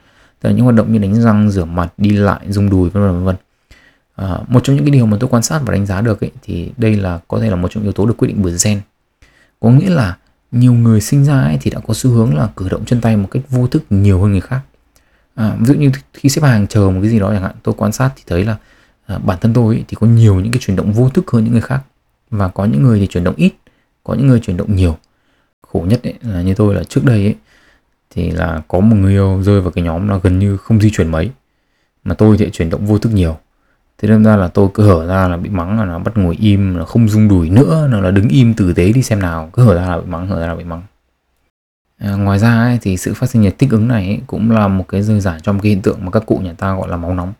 [0.40, 3.02] Tức là những hoạt động như đánh răng rửa mặt đi lại rung đùi vân
[3.02, 3.36] vân vân
[4.18, 6.30] à, một trong những cái điều mà tôi quan sát và đánh giá được ấy,
[6.42, 8.80] thì đây là có thể là một trong yếu tố được quyết định bởi gen
[9.60, 10.16] có nghĩa là
[10.52, 13.16] nhiều người sinh ra ấy thì đã có xu hướng là cử động chân tay
[13.16, 14.60] một cách vô thức nhiều hơn người khác.
[15.34, 17.74] À, ví dụ như khi xếp hàng chờ một cái gì đó chẳng hạn tôi
[17.78, 18.56] quan sát thì thấy là
[19.06, 21.44] à, bản thân tôi ấy, thì có nhiều những cái chuyển động vô thức hơn
[21.44, 21.80] những người khác.
[22.30, 23.52] Và có những người thì chuyển động ít
[24.04, 24.98] có những người chuyển động nhiều.
[25.62, 27.34] Khổ nhất ấy, là như tôi là trước đây ấy
[28.10, 30.90] thì là có một người yêu rơi vào cái nhóm là gần như không di
[30.90, 31.30] chuyển mấy.
[32.04, 33.38] Mà tôi thì chuyển động vô thức nhiều
[33.98, 36.36] thế nên ra là tôi cứ hở ra là bị mắng là nó bắt ngồi
[36.40, 39.50] im là không rung đùi nữa nó là đứng im tử tế đi xem nào.
[39.52, 40.82] Cứ hở ra là bị mắng hở ra là bị mắng.
[41.98, 44.68] À, ngoài ra ấy, thì sự phát sinh nhiệt tích ứng này ấy, cũng là
[44.68, 46.88] một cái rơi giải cho một cái hiện tượng mà các cụ nhà ta gọi
[46.88, 47.32] là máu nóng.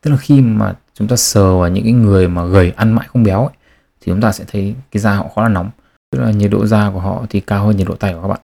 [0.00, 3.06] Tức là khi mà chúng ta sờ vào những cái người mà gầy ăn mãi
[3.12, 3.54] không béo ấy,
[4.00, 5.70] thì chúng ta sẽ thấy cái da họ khá là nóng.
[6.12, 8.28] Tức là nhiệt độ da của họ thì cao hơn nhiệt độ tay của các
[8.28, 8.40] bạn.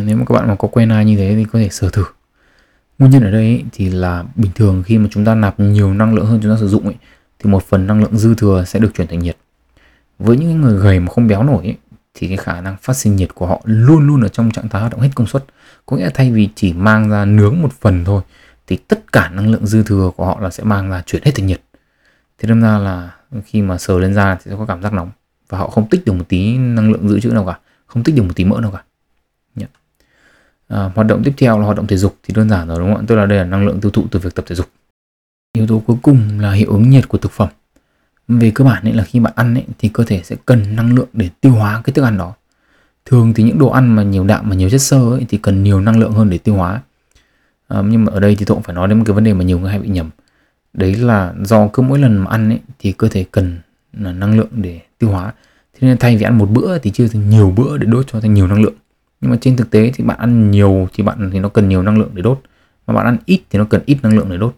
[0.00, 2.04] Nếu mà các bạn mà có quen ai như thế thì có thể sờ thử
[2.98, 5.94] nguyên nhân ở đây ấy, thì là bình thường khi mà chúng ta nạp nhiều
[5.94, 6.96] năng lượng hơn chúng ta sử dụng ấy,
[7.38, 9.36] thì một phần năng lượng dư thừa sẽ được chuyển thành nhiệt.
[10.18, 11.76] Với những người gầy mà không béo nổi ấy,
[12.14, 14.80] thì cái khả năng phát sinh nhiệt của họ luôn luôn ở trong trạng thái
[14.80, 15.44] hoạt động hết công suất.
[15.86, 18.22] Có nghĩa là thay vì chỉ mang ra nướng một phần thôi
[18.66, 21.32] thì tất cả năng lượng dư thừa của họ là sẽ mang ra chuyển hết
[21.34, 21.60] thành nhiệt.
[22.38, 25.10] Thế nên ra là khi mà sờ lên da thì sẽ có cảm giác nóng
[25.48, 28.14] và họ không tích được một tí năng lượng dự trữ nào cả không tích
[28.16, 28.82] được một tí mỡ nào cả
[30.72, 32.94] à, hoạt động tiếp theo là hoạt động thể dục thì đơn giản rồi đúng
[32.94, 33.04] không ạ?
[33.06, 34.66] Tức là đây là năng lượng tiêu thụ từ việc tập thể dục.
[35.56, 37.48] Yếu tố cuối cùng là hiệu ứng nhiệt của thực phẩm.
[38.28, 40.94] Về cơ bản ấy là khi bạn ăn ấy, thì cơ thể sẽ cần năng
[40.94, 42.34] lượng để tiêu hóa cái thức ăn đó.
[43.04, 45.62] Thường thì những đồ ăn mà nhiều đạm mà nhiều chất xơ ấy, thì cần
[45.62, 46.80] nhiều năng lượng hơn để tiêu hóa.
[47.68, 49.34] À, nhưng mà ở đây thì tôi cũng phải nói đến một cái vấn đề
[49.34, 50.10] mà nhiều người hay bị nhầm.
[50.72, 53.58] Đấy là do cứ mỗi lần mà ăn ấy, thì cơ thể cần
[53.92, 55.32] là năng lượng để tiêu hóa.
[55.72, 58.20] Thế nên thay vì ăn một bữa thì chia thành nhiều bữa để đốt cho
[58.20, 58.74] thành nhiều năng lượng
[59.22, 61.82] nhưng mà trên thực tế thì bạn ăn nhiều thì bạn thì nó cần nhiều
[61.82, 62.40] năng lượng để đốt.
[62.86, 64.54] Mà bạn ăn ít thì nó cần ít năng lượng để đốt.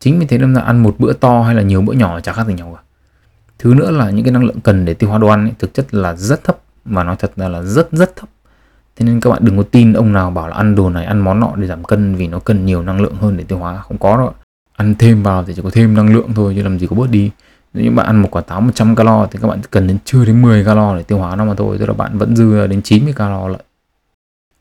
[0.00, 2.32] Chính vì thế nên là ăn một bữa to hay là nhiều bữa nhỏ chả
[2.32, 2.82] khác gì nhau cả.
[3.58, 5.74] Thứ nữa là những cái năng lượng cần để tiêu hóa đồ ăn ấy, thực
[5.74, 8.28] chất là rất thấp và nói thật là, là rất rất thấp.
[8.96, 11.18] Thế nên các bạn đừng có tin ông nào bảo là ăn đồ này ăn
[11.18, 13.82] món nọ để giảm cân vì nó cần nhiều năng lượng hơn để tiêu hóa.
[13.82, 14.32] Không có đâu
[14.76, 17.10] ăn thêm vào thì chỉ có thêm năng lượng thôi chứ làm gì có bớt
[17.10, 17.30] đi.
[17.74, 20.24] Nếu như bạn ăn một quả táo 100 calo thì các bạn cần đến chưa
[20.24, 21.76] đến 10 calo để tiêu hóa nó mà thôi.
[21.78, 23.60] Tức là bạn vẫn dư đến 90 calo lại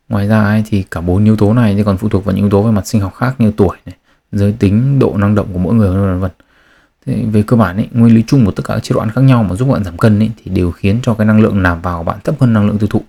[0.10, 2.46] ngoài ra ấy, thì cả bốn yếu tố này thì còn phụ thuộc vào những
[2.46, 3.96] yếu tố về mặt sinh học khác như tuổi này
[4.32, 6.32] giới tính độ năng động của mỗi người vân vân
[7.06, 9.12] Thế về cơ bản ấy, nguyên lý chung của tất cả các chế độ ăn
[9.12, 11.63] khác nhau mà giúp bạn giảm cân ấy, thì đều khiến cho cái năng lượng
[11.63, 13.02] nạp vào bạn thấp hơn năng lượng tiêu thụ.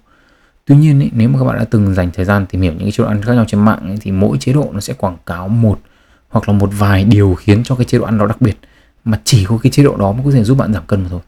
[0.64, 2.82] Tuy nhiên ấy, nếu mà các bạn đã từng dành thời gian tìm hiểu những
[2.82, 4.94] cái chế độ ăn khác nhau trên mạng ấy, thì mỗi chế độ nó sẽ
[4.94, 5.80] quảng cáo một
[6.28, 8.58] hoặc là một vài điều khiến cho cái chế độ ăn đó đặc biệt
[9.04, 11.08] mà chỉ có cái chế độ đó mới có thể giúp bạn giảm cân mà
[11.10, 11.20] thôi.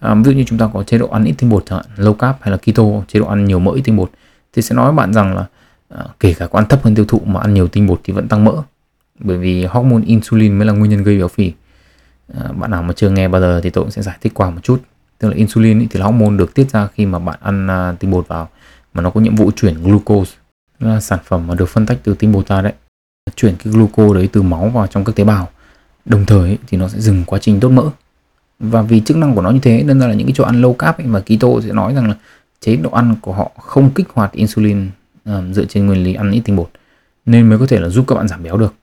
[0.00, 2.06] À, ví dụ như chúng ta có chế độ ăn ít tinh bột chẳng hạn,
[2.06, 4.10] low carb hay là keto, chế độ ăn nhiều mỡ ít tinh bột
[4.52, 5.44] thì sẽ nói với bạn rằng là
[5.88, 8.12] à, kể cả có ăn thấp hơn tiêu thụ mà ăn nhiều tinh bột thì
[8.12, 8.52] vẫn tăng mỡ.
[9.18, 11.52] Bởi vì hormone insulin mới là nguyên nhân gây béo phì.
[12.34, 14.50] À, bạn nào mà chưa nghe bao giờ thì tôi cũng sẽ giải thích qua
[14.50, 14.82] một chút.
[15.18, 17.94] Tức là insulin ý, thì là hormone được tiết ra khi mà bạn ăn à,
[18.00, 18.48] tinh bột vào
[18.94, 20.36] mà nó có nhiệm vụ chuyển glucose
[20.80, 22.72] là sản phẩm mà được phân tách từ tinh bột ra đấy.
[23.36, 25.48] Chuyển cái glucose đấy từ máu vào trong các tế bào.
[26.04, 27.84] Đồng thời ý, thì nó sẽ dừng quá trình đốt mỡ.
[28.58, 30.72] Và vì chức năng của nó như thế nên là những cái chỗ ăn low
[30.72, 32.14] carb ấy, mà keto sẽ nói rằng là
[32.60, 34.90] chế độ ăn của họ không kích hoạt insulin
[35.24, 36.70] um, dựa trên nguyên lý ăn ít tinh bột
[37.26, 38.74] nên mới có thể là giúp các bạn giảm béo được.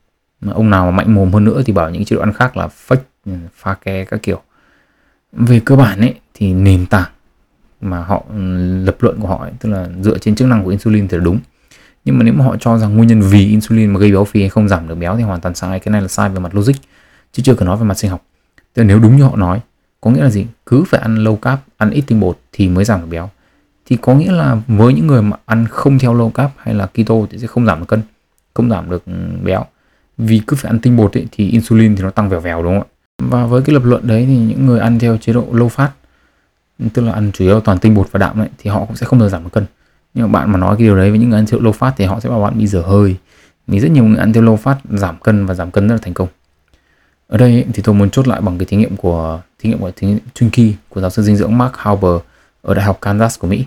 [0.42, 2.58] Mà ông nào mà mạnh mồm hơn nữa thì bảo những chế độ ăn khác
[2.58, 4.42] là fake ừ, pha ke các kiểu.
[5.32, 7.10] Về cơ bản ấy thì nền tảng
[7.82, 8.36] mà họ ừ,
[8.86, 11.24] lập luận của họ ấy, tức là dựa trên chức năng của insulin thì là
[11.24, 11.40] đúng.
[12.06, 14.40] Nhưng mà nếu mà họ cho rằng nguyên nhân vì insulin mà gây béo phì
[14.40, 16.56] hay không giảm được béo thì hoàn toàn sai cái này là sai về mặt
[16.56, 16.76] logic
[17.32, 18.24] chứ chưa cần nói về mặt sinh học.
[18.74, 19.60] Tức là nếu đúng như họ nói
[20.02, 20.46] có nghĩa là gì?
[20.66, 23.30] Cứ phải ăn low carb ăn ít tinh bột thì mới giảm được béo
[23.90, 26.86] thì có nghĩa là với những người mà ăn không theo low carb hay là
[26.86, 28.02] keto thì sẽ không giảm được cân
[28.58, 29.66] không giảm được ừ, béo.
[30.18, 32.80] Vì cứ phải ăn tinh bột ấy, thì insulin thì nó tăng vèo vèo đúng
[32.80, 32.94] không ạ?
[33.18, 35.88] Và với cái lập luận đấy thì những người ăn theo chế độ low fat
[36.94, 39.06] tức là ăn chủ yếu toàn tinh bột và đạm ấy, thì họ cũng sẽ
[39.06, 39.66] không được giảm được cân.
[40.14, 41.74] Nhưng mà bạn mà nói cái điều đấy với những người ăn chế độ low
[41.74, 43.16] fat thì họ sẽ bảo bạn bị dở hơi.
[43.68, 46.02] Vì rất nhiều người ăn theo low fat giảm cân và giảm cân rất là
[46.04, 46.28] thành công.
[47.28, 49.80] Ở đây ấy, thì tôi muốn chốt lại bằng cái thí nghiệm của thí nghiệm
[49.80, 52.16] của thí nghiệm Twinkie của giáo sư dinh dưỡng Mark Halber
[52.62, 53.66] ở đại học Kansas của Mỹ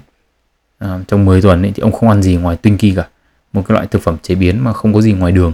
[0.81, 3.09] à, trong 10 tuần ấy, thì ông không ăn gì ngoài Twinkie cả.
[3.53, 5.53] Một cái loại thực phẩm chế biến mà không có gì ngoài đường.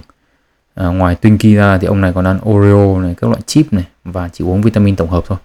[0.74, 3.84] À, ngoài Twinkie ra thì ông này còn ăn Oreo này các loại chip này
[4.04, 5.38] và chỉ uống vitamin tổng hợp thôi.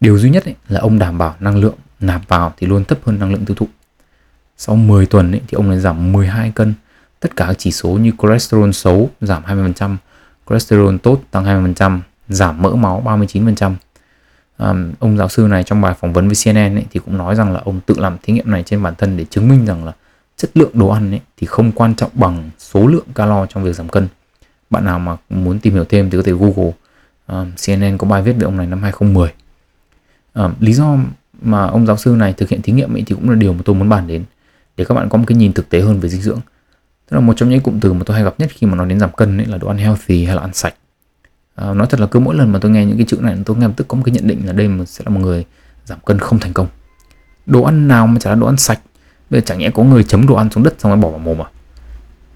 [0.00, 2.98] Điều duy nhất ấy, là ông đảm bảo năng lượng nạp vào thì luôn thấp
[3.04, 3.68] hơn năng lượng tiêu thụ.
[4.56, 6.74] Sau 10 tuần ấy, thì ông này giảm 12 cân.
[7.20, 9.96] Tất cả các chỉ số như cholesterol xấu giảm 20%
[10.48, 13.74] cholesterol tốt tăng 20% giảm mỡ máu 39%
[14.58, 17.34] um, ông giáo sư này trong bài phỏng vấn với CNN ấy, thì cũng nói
[17.34, 19.84] rằng là ông tự làm thí nghiệm này trên bản thân để chứng minh rằng
[19.84, 19.92] là
[20.36, 23.72] chất lượng đồ ăn ấy, thì không quan trọng bằng số lượng calo trong việc
[23.74, 24.08] giảm cân.
[24.70, 26.72] Bạn nào mà muốn tìm hiểu thêm thì có thể google.
[27.26, 29.32] Um, CNN có bài viết về ông này năm 2010
[30.34, 30.96] um, lý do
[31.42, 33.60] mà ông giáo sư này thực hiện thí nghiệm ấy thì cũng là điều mà
[33.64, 34.24] tôi muốn bàn đến
[34.76, 36.40] để các bạn có một cái nhìn thực tế hơn về dinh dưỡng.
[37.10, 38.88] Tức là một trong những cụm từ mà tôi hay gặp nhất khi mà nói
[38.88, 40.74] đến giảm cân ấy là đồ ăn healthy hay là ăn sạch
[41.54, 43.56] à, nói thật là cứ mỗi lần mà tôi nghe những cái chữ này tôi
[43.56, 45.44] nghe tức có một cái nhận định là đây sẽ là một người
[45.84, 46.66] giảm cân không thành công.
[47.46, 48.80] Đồ ăn nào mà chả là đồ ăn sạch.
[49.30, 51.18] Bây giờ chẳng nhẽ có người chấm đồ ăn xuống đất xong rồi bỏ vào
[51.18, 51.48] mồm à?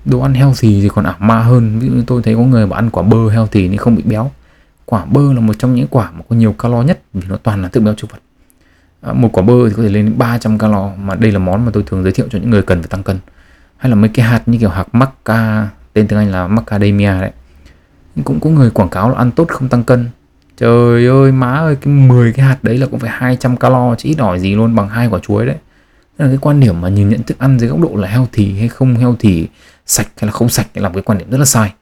[0.04, 1.78] Đồ ăn healthy thì còn ảo ma hơn.
[1.78, 4.02] Ví dụ như tôi thấy có người mà ăn quả bơ healthy nên không bị
[4.02, 4.30] béo.
[4.84, 7.62] Quả bơ là một trong những quả mà có nhiều calo nhất vì nó toàn
[7.62, 8.18] là tự béo thực vật.
[9.00, 11.64] À, một quả bơ thì có thể lên đến 300 calo mà đây là món
[11.64, 13.18] mà tôi thường giới thiệu cho những người cần phải tăng cân.
[13.76, 17.30] Hay là mấy cái hạt như kiểu hạt maca tên tiếng Anh là macadamia đấy
[18.24, 20.10] cũng có người quảng cáo là ăn tốt không tăng cân.
[20.56, 24.08] Trời ơi má ơi cái 10 cái hạt đấy là cũng phải 200 calo chứ
[24.08, 25.56] ít đòi gì luôn bằng hai quả chuối đấy.
[26.18, 28.58] Thế là cái quan điểm mà nhìn nhận thức ăn dưới góc độ là healthy
[28.58, 29.46] hay không healthy
[29.86, 31.72] sạch hay là không sạch là một cái quan điểm rất là sai.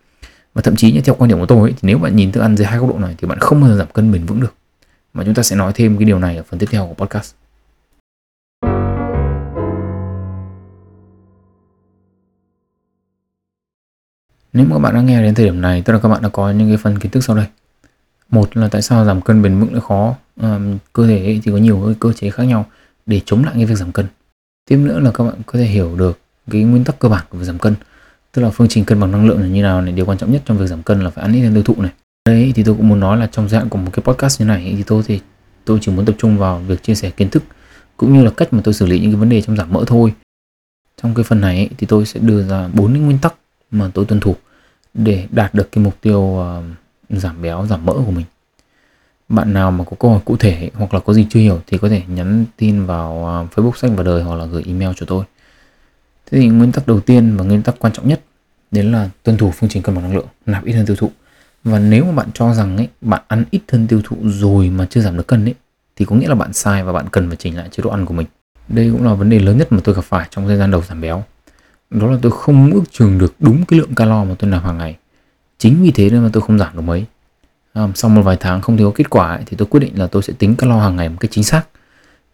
[0.54, 2.56] Và thậm chí theo quan điểm của tôi ấy, thì nếu bạn nhìn thức ăn
[2.56, 4.54] dưới hai góc độ này thì bạn không bao giờ giảm cân bền vững được.
[5.14, 7.32] Mà chúng ta sẽ nói thêm cái điều này ở phần tiếp theo của podcast.
[14.56, 16.28] Nếu mà các bạn đã nghe đến thời điểm này, tức là các bạn đã
[16.28, 17.46] có những cái phần kiến thức sau đây.
[18.30, 20.14] Một là tại sao giảm cân bền vững lại khó.
[20.40, 20.58] À,
[20.92, 22.66] cơ thể thì có nhiều cơ chế khác nhau
[23.06, 24.06] để chống lại cái việc giảm cân.
[24.68, 27.38] Tiếp nữa là các bạn có thể hiểu được cái nguyên tắc cơ bản của
[27.38, 27.74] việc giảm cân.
[28.32, 29.92] Tức là phương trình cân bằng năng lượng là như nào này.
[29.92, 31.74] Điều quan trọng nhất trong việc giảm cân là phải ăn ít hơn tiêu thụ
[31.82, 31.92] này.
[32.28, 34.74] Đấy thì tôi cũng muốn nói là trong dạng của một cái podcast như này
[34.76, 35.20] thì tôi thì
[35.64, 37.42] tôi chỉ muốn tập trung vào việc chia sẻ kiến thức
[37.96, 39.84] cũng như là cách mà tôi xử lý những cái vấn đề trong giảm mỡ
[39.86, 40.12] thôi.
[41.02, 43.34] Trong cái phần này thì tôi sẽ đưa ra bốn cái nguyên tắc
[43.70, 44.36] mà tôi tuân thủ
[44.96, 46.64] để đạt được cái mục tiêu uh,
[47.10, 48.24] giảm béo giảm mỡ của mình.
[49.28, 51.78] Bạn nào mà có câu hỏi cụ thể hoặc là có gì chưa hiểu thì
[51.78, 53.12] có thể nhắn tin vào
[53.44, 55.24] uh, Facebook sách và đời hoặc là gửi email cho tôi.
[56.30, 58.20] Thế thì nguyên tắc đầu tiên và nguyên tắc quan trọng nhất
[58.70, 61.10] đấy là tuân thủ phương trình cân bằng năng lượng nạp ít hơn tiêu thụ.
[61.64, 64.86] Và nếu mà bạn cho rằng ấy bạn ăn ít hơn tiêu thụ rồi mà
[64.90, 65.54] chưa giảm được cân ấy
[65.96, 68.06] thì có nghĩa là bạn sai và bạn cần phải chỉnh lại chế độ ăn
[68.06, 68.26] của mình.
[68.68, 70.82] Đây cũng là vấn đề lớn nhất mà tôi gặp phải trong thời gian đầu
[70.82, 71.24] giảm béo
[71.90, 74.78] đó là tôi không ước chừng được đúng cái lượng calo mà tôi nạp hàng
[74.78, 74.96] ngày.
[75.58, 77.04] Chính vì thế nên mà tôi không giảm được mấy.
[77.72, 79.98] À, sau một vài tháng không thấy có kết quả ấy, thì tôi quyết định
[79.98, 81.62] là tôi sẽ tính calo hàng ngày một cách chính xác.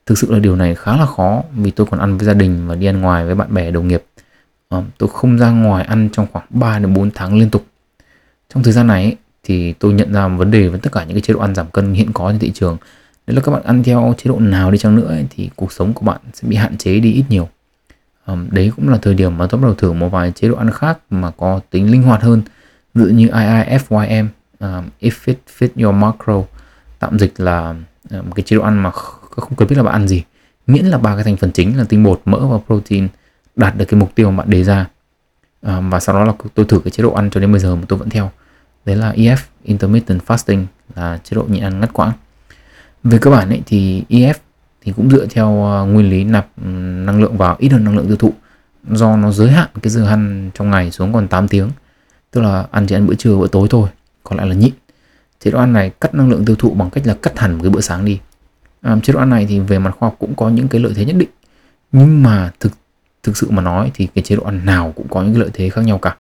[0.06, 2.68] Thực sự là điều này khá là khó vì tôi còn ăn với gia đình
[2.68, 4.04] và đi ăn ngoài với bạn bè đồng nghiệp.
[4.68, 7.66] À, tôi không ra ngoài ăn trong khoảng 3 đến 4 tháng liên tục.
[8.54, 11.04] Trong thời gian này ấy, thì tôi nhận ra một vấn đề với tất cả
[11.04, 12.76] những cái chế độ ăn giảm cân hiện có trên thị trường.
[13.26, 15.72] Đấy là các bạn ăn theo chế độ nào đi chăng nữa ấy, thì cuộc
[15.72, 17.48] sống của bạn sẽ bị hạn chế đi ít nhiều
[18.26, 20.56] um, đấy cũng là thời điểm mà tôi bắt đầu thử một vài chế độ
[20.56, 22.42] ăn khác mà có tính linh hoạt hơn.
[22.94, 24.26] Ví dụ như IIFYM
[24.60, 26.42] um, If it Fit Your Macro
[26.98, 27.74] tạm dịch là
[28.10, 30.22] một cái chế độ ăn mà không cần biết là bạn ăn gì.
[30.66, 33.08] Miễn là ba cái thành phần chính là tinh bột mỡ và protein
[33.56, 34.86] đạt được cái mục tiêu mà bạn đề ra.
[35.62, 37.76] Um, và sau đó là tôi thử cái chế độ ăn cho đến bây giờ
[37.76, 38.30] mà tôi vẫn theo.
[38.84, 40.64] Đấy là EF Intermittent Fasting
[40.96, 42.12] là chế độ nhịn ăn ngắt quãng.
[43.04, 44.34] Về cơ bản ấy, thì EF
[44.84, 46.68] thì cũng dựa theo ờ, nguyên lý nạp ừ,
[47.06, 48.32] năng lượng vào ít hơn năng lượng tiêu thụ.
[48.90, 51.70] Do nó giới hạn cái giờ ăn trong ngày xuống còn 8 tiếng
[52.30, 53.88] tức là ăn chỉ ăn bữa trưa bữa tối thôi
[54.24, 54.72] còn lại là nhịn.
[55.40, 57.58] Chế độ ăn này cắt năng lượng tiêu thụ bằng cách là cắt hẳn một
[57.62, 58.20] cái bữa sáng đi.
[58.80, 60.92] À, chế độ ăn này thì về mặt khoa học cũng có những cái lợi
[60.96, 61.28] thế nhất định.
[61.92, 62.72] Nhưng mà thực
[63.22, 65.50] thực sự mà nói thì cái chế độ ăn nào cũng có những cái lợi
[65.52, 66.16] thế khác nhau cả.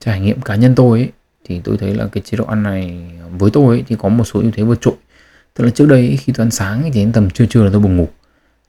[0.00, 1.10] Trải nghiệm cá nhân tôi ấy,
[1.44, 3.06] thì tôi thấy là cái chế độ ăn này
[3.38, 4.94] với tôi ấy, thì có một số ưu thế vượt trội
[5.54, 7.80] tức là trước đây khi tôi ăn sáng thì đến tầm trưa trưa là tôi
[7.80, 8.08] buồn ngủ.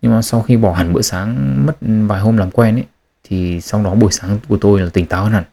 [0.02, 2.86] Nhưng mà sau khi bỏ hẳn bữa sáng mất vài hôm làm quen ấy
[3.24, 5.44] thì sau đó buổi sáng của tôi là tỉnh táo hơn hẳn.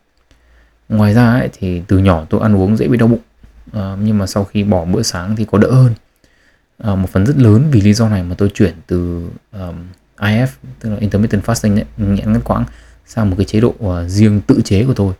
[0.88, 3.21] Ngoài ra ấy, thì từ nhỏ tôi ăn uống dễ bị đau bụng.
[3.73, 5.95] À, nhưng mà sau khi bỏ bữa sáng thì có đỡ hơn.
[6.79, 9.75] À, một phần rất lớn vì lý do này mà tôi chuyển từ um,
[10.18, 10.47] IF
[10.81, 12.64] tức là intermittent fasting ấy, ngắn ngắt quãng
[13.07, 15.14] sang một cái chế độ uh, riêng tự chế của tôi.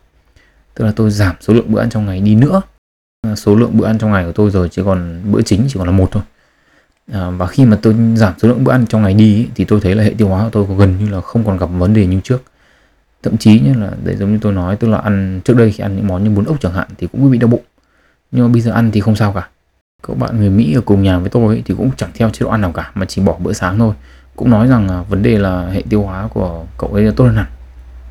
[0.73, 2.61] Tức là tôi giảm số lượng bữa ăn trong ngày đi nữa
[3.35, 5.87] số lượng bữa ăn trong ngày của tôi rồi chỉ còn bữa chính chỉ còn
[5.87, 6.23] là một thôi.
[7.11, 9.79] À, và khi mà tôi giảm số lượng bữa ăn trong ngày đi thì tôi
[9.81, 12.05] thấy là hệ tiêu hóa của tôi gần như là không còn gặp vấn đề
[12.05, 12.43] như trước.
[13.23, 15.83] Thậm chí như là để giống như tôi nói tức là ăn trước đây khi
[15.83, 17.63] ăn những món như bún ốc chẳng hạn thì cũng bị đau bụng.
[18.31, 19.47] Nhưng mà bây giờ ăn thì không sao cả.
[20.07, 22.39] Các bạn người Mỹ ở cùng nhà với tôi ấy, thì cũng chẳng theo chế
[22.39, 23.93] độ ăn nào cả mà chỉ bỏ bữa sáng thôi.
[24.35, 27.25] Cũng nói rằng là vấn đề là hệ tiêu hóa của cậu ấy là tốt
[27.25, 27.47] hơn hẳn.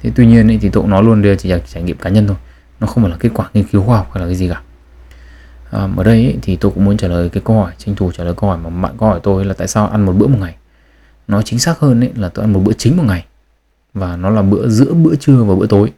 [0.02, 2.10] Thế tuy nhiên ấy, thì tôi cũng nói luôn đây chỉ là trải nghiệm cá
[2.10, 2.36] nhân thôi.
[2.80, 4.60] Nó không phải là kết quả nghiên cứu khoa học hay là cái gì cả
[5.72, 8.12] à, ở đây ấy, thì tôi cũng muốn trả lời cái câu hỏi tranh thủ
[8.12, 10.26] trả lời câu hỏi mà bạn có hỏi tôi là tại sao ăn một bữa
[10.26, 10.54] một ngày?
[11.28, 13.24] Nói chính xác hơn ấy, là tôi ăn một bữa chính một ngày
[13.94, 15.92] và nó là bữa giữa bữa trưa và bữa tối.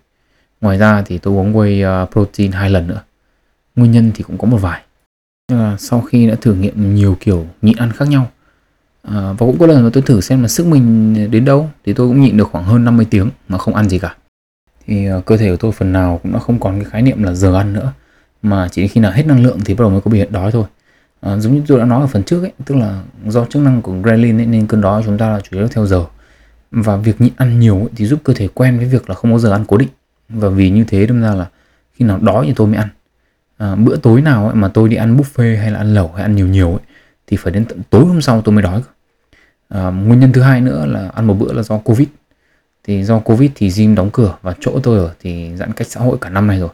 [0.61, 3.01] Ngoài ra thì tôi uống whey ờ, protein hai lần nữa.
[3.77, 4.83] Nguyên nhân thì cũng có một vài.
[5.53, 8.31] Là sau khi đã thử nghiệm nhiều kiểu nhịn ăn khác nhau
[9.03, 11.93] à, và cũng có lần mà tôi thử xem là sức mình đến đâu thì
[11.93, 14.17] tôi cũng nhịn được khoảng hơn 50 tiếng mà không ăn gì cả.
[14.87, 17.23] Thì ờ, cơ thể của tôi phần nào cũng đã không còn cái khái niệm
[17.23, 17.93] là giờ ăn nữa
[18.45, 20.53] mà chỉ khi nào hết năng lượng thì bắt đầu mới có biểu hiện đói
[20.53, 20.65] thôi.
[21.21, 23.83] À, giống như tôi đã nói ở phần trước ấy tức là do chức năng
[23.83, 26.05] của ghrelin ấy, nên cơn đói chúng ta là chủ yếu theo giờ.
[26.71, 29.33] Và việc nhịn ăn nhiều ấy, thì giúp cơ thể quen với việc là không
[29.33, 29.89] có giờ ăn cố định.
[30.29, 31.47] Và vì như thế đâm ra là
[31.95, 32.89] khi nào đói thì tôi mới ăn.
[33.57, 36.23] À, bữa tối nào ấy mà tôi đi ăn buffet hay là ăn lẩu hay
[36.23, 36.81] ăn nhiều nhiều ấy
[37.27, 38.83] thì phải đến tận tối hôm sau tôi mới đói
[39.69, 42.09] à, nguyên nhân thứ hai nữa là ăn một bữa là do covid.
[42.85, 46.01] Thì do covid thì gym đóng cửa và chỗ tôi ở thì giãn cách xã
[46.01, 46.71] hội cả năm này rồi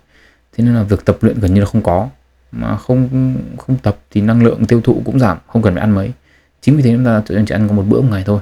[0.61, 2.09] thế nên là việc tập luyện gần như là không có.
[2.53, 5.91] Mà không không tập thì năng lượng tiêu thụ cũng giảm không cần phải ăn
[5.91, 6.13] mấy.
[6.61, 8.41] Chính vì thế chúng ta chỉ ăn có một bữa một ngày thôi.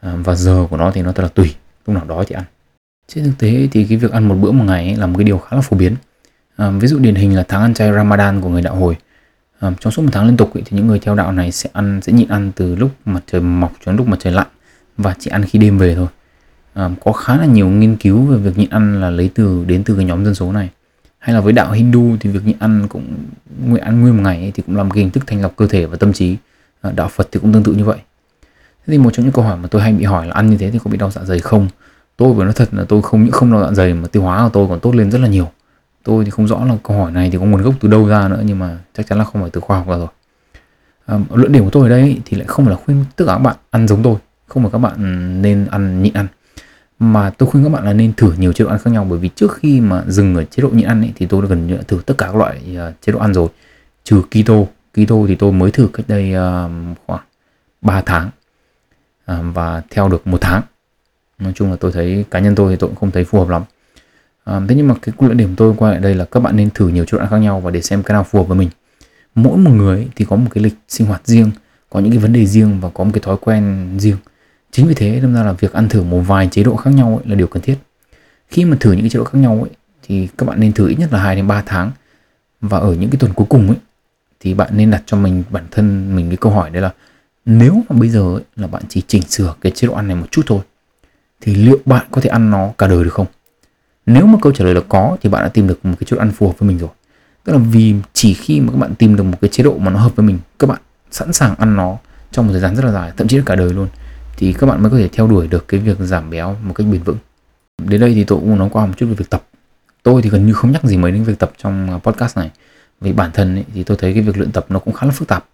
[0.00, 1.54] À, và giờ của nó thì nó thật là tùy
[1.86, 2.44] lúc nào đói thì ăn.
[3.08, 5.24] Trên thực tế thì cái việc ăn một bữa một ngày ấy là một cái
[5.24, 5.96] điều khá là phổ biến.
[6.56, 8.96] À, ví dụ điển hình là tháng ăn chay Ramadan của người đạo hồi.
[9.58, 11.70] À, trong suốt một tháng liên tục ấy, thì những người theo đạo này sẽ
[11.72, 14.46] ăn sẽ nhịn ăn từ lúc mặt trời mọc cho đến lúc mặt trời lặn
[14.96, 16.08] và chỉ ăn khi đêm về thôi.
[16.74, 19.84] À, có khá là nhiều nghiên cứu về việc nhịn ăn là lấy từ đến
[19.84, 20.68] từ cái nhóm dân số này
[21.20, 23.04] hay là với đạo Hindu thì việc nhịn ăn cũng
[23.66, 25.56] nguyện ăn nguyên một ngày ấy, thì cũng là một cái hình thức thanh lọc
[25.56, 26.36] cơ thể và tâm trí.
[26.80, 27.98] Ờ, đạo Phật thì cũng tương tự như vậy.
[28.86, 30.56] Thế thì một trong những câu hỏi mà tôi hay bị hỏi là ăn như
[30.56, 31.68] thế thì có bị đau dạ dày không?
[32.16, 34.42] Tôi vừa nói thật là tôi không những không đau dạ dày mà tiêu hóa
[34.44, 35.50] của tôi còn tốt lên rất là nhiều.
[36.04, 38.28] Tôi thì không rõ là câu hỏi này thì có nguồn gốc từ đâu ra
[38.28, 40.08] nữa nhưng mà chắc chắn là không phải từ khoa học ra rồi.
[41.06, 43.32] À, luận điểm của tôi ở đây thì lại không phải là khuyên tất cả
[43.32, 46.26] các bạn ăn giống tôi không phải các bạn nên ăn nhịn ăn
[47.00, 49.04] mà tôi khuyên các bạn là nên thử nhiều chế độ ăn khác nhau.
[49.10, 51.48] Bởi vì trước khi mà dừng ở chế độ nhịn ăn ấy, thì tôi đã
[51.48, 53.48] gần như thử tất cả các loại uh, chế độ ăn rồi.
[54.04, 54.54] Trừ keto.
[54.94, 56.70] Keto thì tôi mới thử cách đây uh,
[57.06, 57.24] khoảng
[57.82, 58.30] 3 tháng
[59.32, 60.62] uh, và theo được một tháng.
[61.38, 63.48] Nói chung là tôi thấy cá nhân tôi thì tôi cũng không thấy phù hợp
[63.48, 63.62] lắm.
[64.68, 66.88] Thế nhưng mà cái luận điểm tôi quay lại đây là các bạn nên thử
[66.88, 68.70] nhiều chế độ ăn khác nhau và để xem cái nào phù hợp với mình.
[69.34, 71.50] Mỗi một người thì có một cái lịch sinh hoạt riêng
[71.90, 74.16] có những cái vấn đề riêng và có một cái thói quen riêng
[74.70, 77.20] chính vì thế đâm ra là việc ăn thử một vài chế độ khác nhau
[77.24, 77.76] ấy là điều cần thiết.
[78.48, 79.70] Khi mà thử những cái chế độ khác nhau ấy
[80.02, 81.90] thì các bạn nên thử ít nhất là 2 đến 3 tháng.
[82.60, 83.76] Và ở những cái tuần cuối cùng ấy
[84.40, 86.92] thì bạn nên đặt cho mình bản thân mình cái câu hỏi đấy là
[87.44, 90.16] nếu mà bây giờ ấy, là bạn chỉ chỉnh sửa cái chế độ ăn này
[90.16, 90.60] một chút thôi
[91.40, 93.26] thì liệu bạn có thể ăn nó cả đời được không?
[94.06, 96.14] Nếu mà câu trả lời là có thì bạn đã tìm được một cái chế
[96.16, 96.90] độ ăn phù hợp với mình rồi.
[97.44, 99.90] Tức là vì chỉ khi mà các bạn tìm được một cái chế độ mà
[99.90, 100.80] nó hợp với mình các bạn
[101.10, 101.96] sẵn sàng ăn nó
[102.32, 103.88] trong một thời gian rất là dài thậm chí là cả đời luôn
[104.40, 106.86] thì các bạn mới có thể theo đuổi được cái việc giảm béo một cách
[106.92, 107.16] bền vững.
[107.78, 109.42] Đến đây thì tôi cũng nói qua một chút về việc tập.
[110.02, 112.50] Tôi thì gần như không nhắc gì mấy đến việc tập trong à, podcast này.
[113.00, 115.12] Vì bản thân ấy, thì tôi thấy cái việc luyện tập nó cũng khá là
[115.12, 115.44] phức tạp.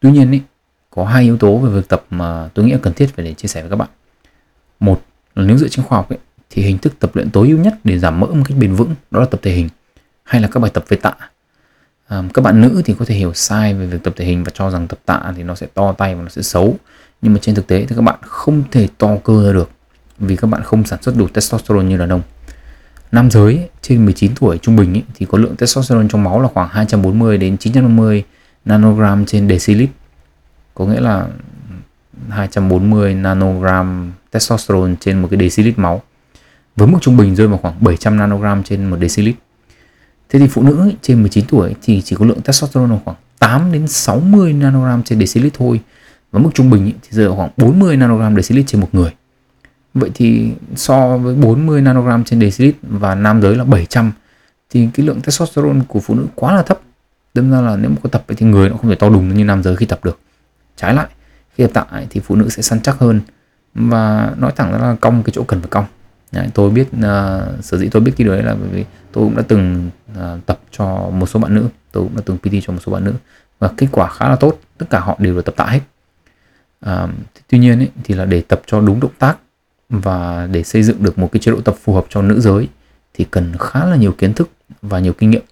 [0.00, 0.40] Tuy nhiên ấy,
[0.90, 3.34] có hai yếu tố về việc tập mà tôi nghĩ là cần thiết phải để
[3.34, 3.88] chia sẻ với các bạn.
[4.80, 5.02] Một
[5.34, 6.18] là nếu dựa trên khoa học ấy,
[6.50, 8.94] thì hình thức tập luyện tối ưu nhất để giảm mỡ một cách bền vững
[9.10, 9.68] đó là tập thể hình
[10.22, 11.14] hay là các bài tập về tạ.
[12.06, 14.50] À, các bạn nữ thì có thể hiểu sai về việc tập thể hình và
[14.54, 16.76] cho rằng tập tạ thì nó sẽ to tay và nó sẽ xấu
[17.22, 19.70] nhưng mà trên thực tế thì các bạn không thể to cơ ra được
[20.18, 22.22] vì các bạn không sản xuất đủ testosterone như đàn ông.
[23.12, 26.48] Nam giới trên 19 tuổi trung bình ấy, thì có lượng testosterone trong máu là
[26.54, 28.24] khoảng 240 đến 950
[28.64, 29.90] nanogram trên decilit.
[30.74, 31.26] Có nghĩa là
[32.28, 36.02] 240 nanogram testosterone trên một cái decilit máu.
[36.76, 39.36] Với mức trung bình rơi vào khoảng 700 nanogram trên một decilit.
[40.28, 43.16] Thế thì phụ nữ ấy, trên 19 tuổi thì chỉ có lượng testosterone là khoảng
[43.38, 45.80] 8 đến 60 nanogram trên decilit thôi
[46.32, 49.10] và mức trung bình thì rơi vào khoảng 40 nanogram decilit trên một người.
[49.94, 54.12] Vậy thì so với 40 nanogram trên decilit và nam giới là 700
[54.70, 56.80] thì cái lượng testosterone của phụ nữ quá là thấp.
[57.34, 59.44] Đâm ra là nếu mà có tập thì người nó không thể to đùng như
[59.44, 60.18] nam giới khi tập được.
[60.76, 61.06] Trái lại
[61.56, 63.20] khi tập tại thì phụ nữ sẽ săn chắc hơn.
[63.74, 65.84] Và nói thẳng ra là cong cái chỗ cần phải cong.
[66.32, 69.24] Đấy, tôi biết uh, sở dĩ tôi biết cái điều đấy là bởi vì tôi
[69.24, 72.66] cũng đã từng uh, tập cho một số bạn nữ tôi cũng đã từng PT
[72.66, 73.14] cho một số bạn nữ.
[73.58, 75.80] Và kết quả khá là tốt tất cả họ đều được tập tạ hết
[76.82, 77.08] à,
[77.48, 79.38] tuy nhiên ấy, thì là để tập cho đúng động tác
[79.88, 82.68] và để xây dựng được một cái chế độ tập phù hợp cho nữ giới
[83.14, 84.50] thì cần khá là nhiều kiến thức
[84.82, 85.42] và nhiều kinh nghiệm.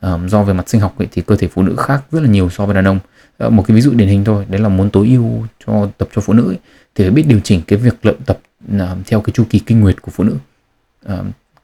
[0.00, 2.28] À, do về mặt sinh học ấy, thì cơ thể phụ nữ khác rất là
[2.28, 2.98] nhiều so với đàn ông.
[3.38, 6.08] À, một cái ví dụ điển hình thôi đấy là muốn tối ưu cho tập
[6.14, 6.58] cho phụ nữ ấy,
[6.94, 8.38] thì phải biết điều chỉnh cái việc luyện tập
[8.78, 10.36] à, theo cái chu kỳ kinh nguyệt của phụ nữ.
[11.06, 11.16] À,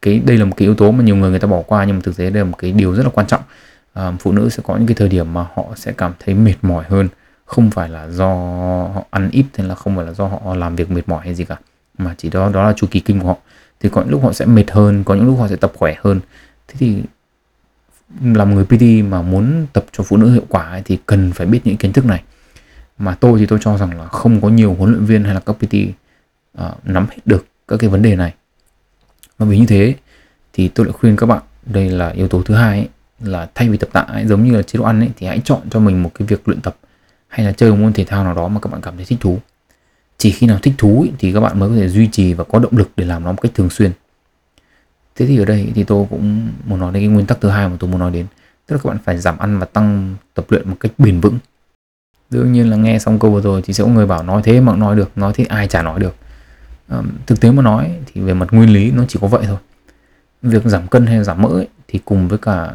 [0.03, 1.97] cái đây là một cái yếu tố mà nhiều người người ta bỏ qua nhưng
[1.97, 3.43] mà thực tế đây là một cái điều rất là quan trọng.
[3.93, 6.55] À, phụ nữ sẽ có những cái thời điểm mà họ sẽ cảm thấy mệt
[6.63, 7.09] mỏi hơn
[7.45, 8.29] không phải là do
[8.95, 11.35] họ ăn ít hay là không phải là do họ làm việc mệt mỏi hay
[11.35, 11.57] gì cả
[11.99, 13.37] mà chỉ đó đó là chu kỳ kinh của họ.
[13.81, 15.95] Thì có những lúc họ sẽ mệt hơn có những lúc họ sẽ tập khỏe
[16.01, 16.21] hơn.
[16.69, 17.03] Thế thì
[18.23, 21.47] làm người PT mà muốn tập cho phụ nữ hiệu quả ấy, thì cần phải
[21.47, 22.23] biết những kiến thức này.
[22.99, 25.41] Mà tôi thì tôi cho rằng là không có nhiều huấn luyện viên hay là
[25.41, 25.95] các PT uh,
[26.55, 28.35] à, nắm hết được các cái vấn đề này.
[29.39, 29.95] Và vì như thế
[30.53, 32.89] thì tôi lại khuyên các bạn đây là yếu tố thứ hai ấy,
[33.21, 35.41] là thay vì tập tạ ấy, giống như là chế độ ăn ấy thì hãy
[35.45, 36.77] chọn cho mình một cái việc luyện tập
[37.35, 39.19] hay là chơi một môn thể thao nào đó mà các bạn cảm thấy thích
[39.21, 39.39] thú.
[40.19, 42.45] Chỉ khi nào thích thú ý, thì các bạn mới có thể duy trì và
[42.45, 43.93] có động lực để làm nó một cách thường xuyên.
[45.17, 47.69] Thế thì ở đây thì tôi cũng muốn nói đến cái nguyên tắc thứ hai
[47.69, 48.27] mà tôi muốn nói đến.
[48.67, 51.39] Tức là các bạn phải giảm ăn và tăng tập luyện một cách bền vững.
[52.31, 54.61] Đương nhiên là nghe xong câu vừa rồi thì sẽ có người bảo nói thế
[54.61, 56.17] mà nói được nói thế ai chả nói được.
[56.89, 59.59] À, thực tế mà nói thì về mặt nguyên lý nó chỉ có vậy thôi.
[60.43, 62.73] Việc giảm cân hay giảm mỡ ấy, thì cùng với cả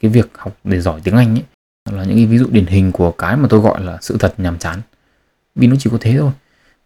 [0.00, 1.44] cái việc học để giỏi tiếng Anh ấy
[1.92, 4.34] là những cái ví dụ điển hình của cái mà tôi gọi là sự thật
[4.38, 4.80] nhàm chán.
[5.54, 6.30] Vì nó chỉ có thế thôi.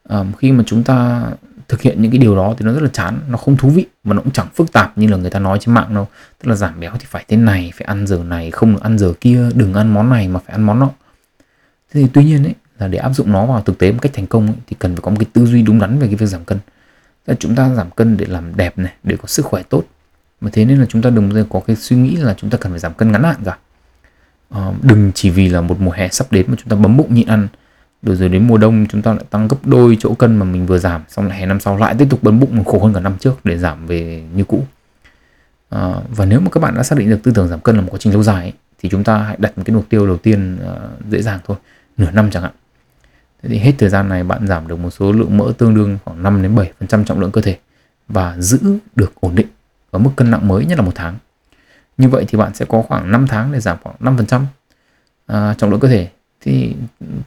[0.09, 1.25] À, khi mà chúng ta
[1.69, 3.87] thực hiện những cái điều đó thì nó rất là chán nó không thú vị
[4.05, 6.09] mà nó cũng chẳng phức tạp như là người ta nói trên mạng đâu.
[6.43, 8.99] Tức là giảm béo thì phải thế này phải ăn giờ này không được ăn
[8.99, 10.91] giờ kia đừng ăn món này mà phải ăn món nọ.
[11.93, 14.13] Thế thì tuy nhiên ấy là để áp dụng nó vào thực tế một cách
[14.15, 16.17] thành công ấy, thì cần phải có một cái tư duy đúng đắn về cái
[16.17, 16.59] việc giảm cân.
[17.27, 19.83] Là chúng ta giảm cân để làm đẹp này để có sức khỏe tốt.
[20.41, 22.73] Mà thế nên là chúng ta đừng có cái suy nghĩ là chúng ta cần
[22.73, 23.59] phải giảm cân ngắn hạn cả.
[24.53, 27.15] Ờ, đừng chỉ vì là một mùa hè sắp đến mà chúng ta bấm bụng
[27.15, 27.49] nhịn ăn.
[28.03, 30.67] Rồi rồi đến mùa đông chúng ta lại tăng gấp đôi chỗ cân mà mình
[30.67, 33.01] vừa giảm xong lại hè năm sau lại tiếp tục bấm bụng khổ hơn cả
[33.01, 34.65] năm trước để giảm về như cũ.
[35.69, 37.83] À, và nếu mà các bạn đã xác định được tư tưởng giảm cân là
[37.83, 40.07] một quá trình lâu dài ấy, thì chúng ta hãy đặt một cái mục tiêu
[40.07, 41.57] đầu tiên uh, dễ dàng thôi
[41.97, 42.53] nửa năm chẳng hạn.
[43.43, 45.99] Thế thì hết thời gian này bạn giảm được một số lượng mỡ tương đương
[46.05, 47.59] khoảng 5 đến 7 phần trăm trọng lượng cơ thể
[48.09, 48.59] và giữ
[48.97, 49.47] được ổn định
[49.91, 51.15] ở mức cân nặng mới nhất là một tháng
[52.03, 54.47] như vậy thì bạn sẽ có khoảng 5 tháng để giảm khoảng 5 phần trăm
[55.33, 56.09] uh, trọng lượng cơ thể
[56.41, 56.75] thì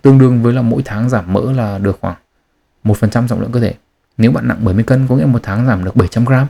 [0.01, 2.15] tương đương với là mỗi tháng giảm mỡ là được khoảng
[2.83, 3.73] 1% trọng lượng cơ thể.
[4.17, 6.47] Nếu bạn nặng 70 cân có nghĩa một tháng giảm được 700 gram,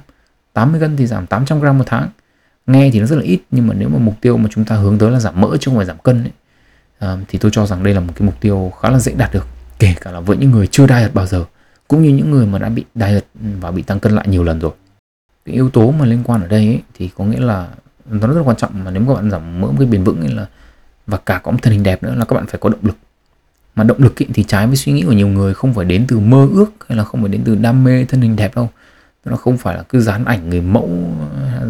[0.53, 2.09] 80 cân thì giảm 800 gram một tháng.
[2.67, 4.75] Nghe thì nó rất là ít nhưng mà nếu mà mục tiêu mà chúng ta
[4.75, 6.31] hướng tới là giảm mỡ chứ không phải giảm cân ấy,
[6.99, 9.33] à, thì tôi cho rằng đây là một cái mục tiêu khá là dễ đạt
[9.33, 9.47] được
[9.79, 11.45] kể cả là với những người chưa diet bao giờ
[11.87, 14.59] cũng như những người mà đã bị diet và bị tăng cân lại nhiều lần
[14.59, 14.71] rồi.
[15.45, 17.67] Cái yếu tố mà liên quan ở đây ấy, thì có nghĩa là
[18.09, 20.19] nó rất là quan trọng mà nếu các bạn giảm mỡ một cái bền vững
[20.19, 20.45] ấy là
[21.07, 22.97] và cả có một thân hình đẹp nữa là các bạn phải có động lực.
[23.75, 26.05] Mà động lực ý, thì trái với suy nghĩ của nhiều người không phải đến
[26.07, 28.69] từ mơ ước hay là không phải đến từ đam mê thân hình đẹp đâu.
[29.25, 30.89] Nó không phải là cứ dán ảnh người mẫu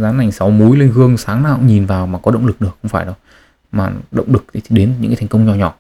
[0.01, 2.61] dán ảnh sáu múi lên gương sáng nào cũng nhìn vào mà có động lực
[2.61, 3.15] được không phải đâu.
[3.71, 5.75] Mà động lực thì đến những cái thành công nhỏ nhỏ.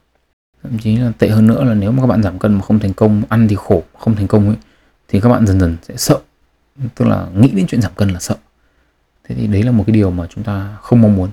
[0.63, 2.79] Thậm chí là tệ hơn nữa là nếu mà các bạn giảm cân mà không
[2.79, 4.57] thành công ăn thì khổ không thành công ấy
[5.07, 6.19] thì các bạn dần dần sẽ sợ.
[6.95, 8.35] Tức là nghĩ đến chuyện giảm cân là sợ
[9.27, 11.29] thế thì đấy là một cái điều mà chúng ta không mong muốn.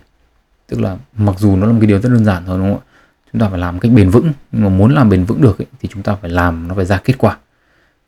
[0.66, 2.80] Tức là mặc dù nó là một cái điều rất đơn giản thôi đúng không
[2.80, 2.88] ạ?
[3.32, 4.32] Chúng ta phải làm cách bền vững.
[4.52, 6.84] Nhưng mà muốn làm bền vững được ấy, thì chúng ta phải làm nó phải
[6.84, 7.36] ra kết quả.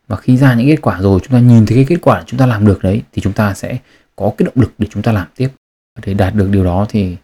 [0.09, 2.39] Và khi ra những kết quả rồi chúng ta nhìn thấy cái kết quả chúng
[2.39, 3.79] ta làm được đấy thì chúng ta sẽ
[4.17, 5.49] có cái động lực để chúng ta làm tiếp.
[6.07, 7.17] Để đạt được điều đó thì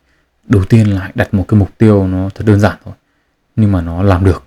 [0.47, 2.95] đầu tiên là đặt một cái mục tiêu nó thật đơn giản thôi
[3.57, 4.45] nhưng mà nó làm được.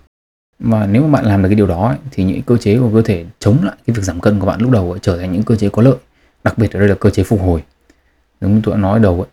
[0.58, 2.90] Và nếu mà bạn làm được cái điều đó ấy, thì những cơ chế của
[2.94, 5.32] cơ thể chống lại cái việc giảm cân của bạn lúc đầu ấy, trở thành
[5.32, 5.96] những cơ chế có lợi.
[6.44, 7.62] Đặc biệt ở đây là cơ chế phục hồi
[8.44, 9.26] giống như tôi đã nói ở đầu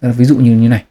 [0.00, 0.12] ấy.
[0.12, 0.84] Ví dụ như như này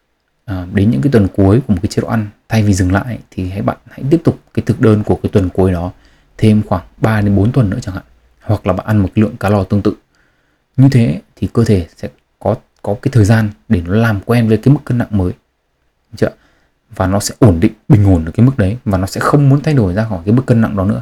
[0.45, 2.91] à, đến những cái tuần cuối của một cái chế độ ăn thay vì dừng
[2.91, 5.91] lại thì hãy bạn hãy tiếp tục cái thực đơn của cái tuần cuối đó
[6.37, 8.03] thêm khoảng 3 đến 4 tuần nữa chẳng hạn.
[8.41, 9.93] Hoặc là bạn ăn một lượng calo tương tự.
[10.77, 12.09] Như thế thì cơ thể sẽ
[12.39, 15.33] có có cái thời gian để nó làm quen với cái mức cân nặng mới.
[16.15, 16.29] Chưa
[16.95, 19.49] và nó sẽ ổn định bình ổn ở cái mức đấy và nó sẽ không
[19.49, 21.01] muốn thay đổi ra khỏi cái mức cân nặng đó nữa.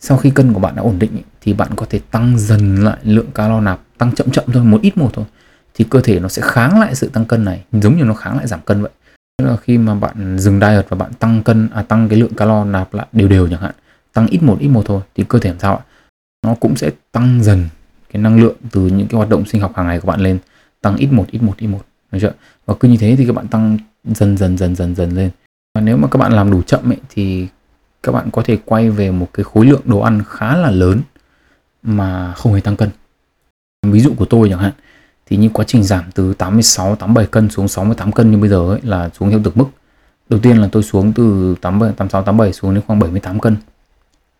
[0.00, 2.96] Sau khi cân của bạn đã ổn định thì bạn có thể tăng dần lại
[3.02, 5.24] lượng calo nạp tăng chậm chậm thôi một ít một thôi
[5.74, 8.36] thì cơ thể nó sẽ kháng lại sự tăng cân này, giống như nó kháng
[8.36, 8.90] lại giảm cân vậy.
[9.38, 12.34] Tức là khi mà bạn dừng diet và bạn tăng cân à tăng cái lượng
[12.34, 13.72] calo nạp lại đều đều chẳng hạn,
[14.12, 15.82] tăng ít một ít một thôi, thì cơ thể làm sao ạ?
[16.46, 17.68] Nó cũng sẽ tăng dần
[18.12, 20.38] cái năng lượng từ những cái hoạt động sinh học hàng ngày của bạn lên,
[20.80, 21.80] tăng ít một ít một ít một,
[22.12, 22.32] được chưa?
[22.66, 25.30] Và cứ như thế thì các bạn tăng dần dần dần dần dần lên.
[25.74, 27.46] Và nếu mà các bạn làm đủ chậm ấy, thì
[28.02, 31.00] các bạn có thể quay về một cái khối lượng đồ ăn khá là lớn
[31.82, 32.90] mà không hề tăng cân.
[33.86, 34.72] Ví dụ của tôi chẳng hạn
[35.30, 38.68] thì những quá trình giảm từ 86 87 cân xuống 68 cân như bây giờ
[38.68, 39.66] ấy là xuống theo từng mức.
[40.28, 43.56] Đầu tiên là tôi xuống từ 87 86 87 xuống đến khoảng 78 cân.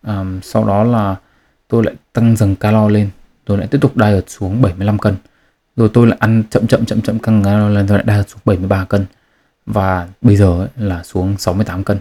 [0.02, 1.16] À, sau đó là
[1.68, 3.10] tôi lại tăng dần calo lên
[3.44, 5.14] tôi lại tiếp tục diet xuống 75 cân.
[5.76, 8.40] Rồi tôi lại ăn chậm chậm chậm chậm căng calo lên rồi lại diet xuống
[8.44, 9.06] 73 cân.
[9.66, 11.98] Và bây giờ ấy là xuống 68 cân.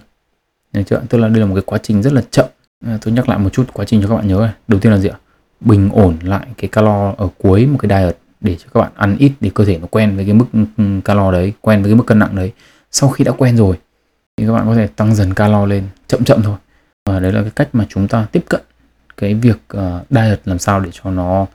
[0.73, 1.01] Được chưa?
[1.09, 2.45] tức là đây là một cái quá trình rất là chậm.
[2.85, 4.53] À, tôi nhắc lại một chút quá trình cho các bạn nhớ này.
[4.67, 5.17] Đầu tiên là gì ạ?
[5.59, 9.17] Bình ổn lại cái calo ở cuối một cái diet để cho các bạn ăn
[9.17, 10.45] ít để cơ thể nó quen với cái mức
[10.77, 12.53] ừ, calo đấy quen với cái mức cân nặng đấy.
[12.91, 13.75] Sau khi đã quen rồi
[14.37, 16.57] thì các bạn có thể tăng dần calo lên chậm chậm thôi.
[17.05, 18.61] Và đấy là cái cách mà chúng ta tiếp cận
[19.17, 21.45] cái việc uh, diet làm sao để cho nó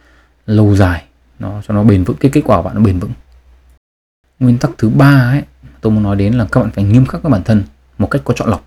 [0.47, 1.05] lâu dài
[1.39, 3.13] nó cho nó bền vững cái kết quả của bạn nó bền vững.
[4.41, 5.43] Nguyên tắc thứ ba ấy
[5.81, 7.63] tôi muốn nói đến là các bạn phải nghiêm khắc với bản thân
[7.99, 8.65] một cách có chọn lọc.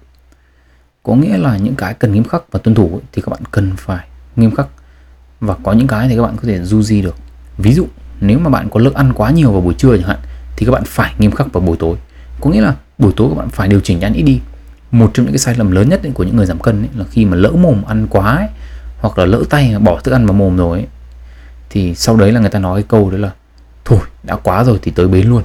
[1.04, 3.42] Có nghĩa là những cái cần nghiêm khắc và tuân thủ ấy, thì các bạn
[3.52, 4.68] cần phải nghiêm khắc.
[5.40, 7.16] Và có những cái thì các bạn có thể du di được.
[7.58, 7.88] Ví dụ
[8.22, 10.20] nếu mà bạn có lượng ăn quá nhiều vào buổi trưa chẳng hạn
[10.58, 11.96] thì các bạn phải nghiêm khắc vào buổi tối.
[12.42, 14.40] Có nghĩa là buổi tối các bạn phải điều chỉnh ăn ít đi.
[14.92, 17.06] Một trong những cái sai lầm lớn nhất của những người giảm cân ấy, là
[17.12, 18.48] khi mà lỡ mồm ăn quá ấy,
[19.00, 20.88] hoặc là lỡ tay bỏ thức ăn vào mồm rồi ấy,
[21.70, 23.32] thì sau đấy là người ta nói cái câu đấy là
[23.86, 25.44] thôi đã quá rồi thì tới bến luôn.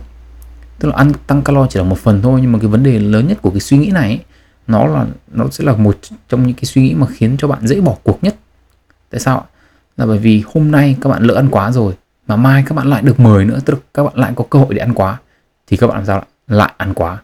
[0.78, 2.98] Tức là ăn tăng calo chỉ là một phần thôi nhưng mà cái vấn đề
[2.98, 4.20] lớn nhất của cái suy nghĩ này ấy,
[4.66, 5.98] nó là nó sẽ là một
[6.28, 8.34] trong những cái suy nghĩ mà khiến cho bạn dễ bỏ cuộc nhất.
[9.10, 9.46] Tại sao
[9.96, 11.94] là bởi vì hôm nay các bạn lỡ ăn quá rồi
[12.26, 14.58] mà mai các bạn lại được 10 nữa tức là các bạn lại có cơ
[14.58, 15.18] hội để ăn quá.
[15.66, 17.18] Thì các bạn làm sao lại, lại ăn quá.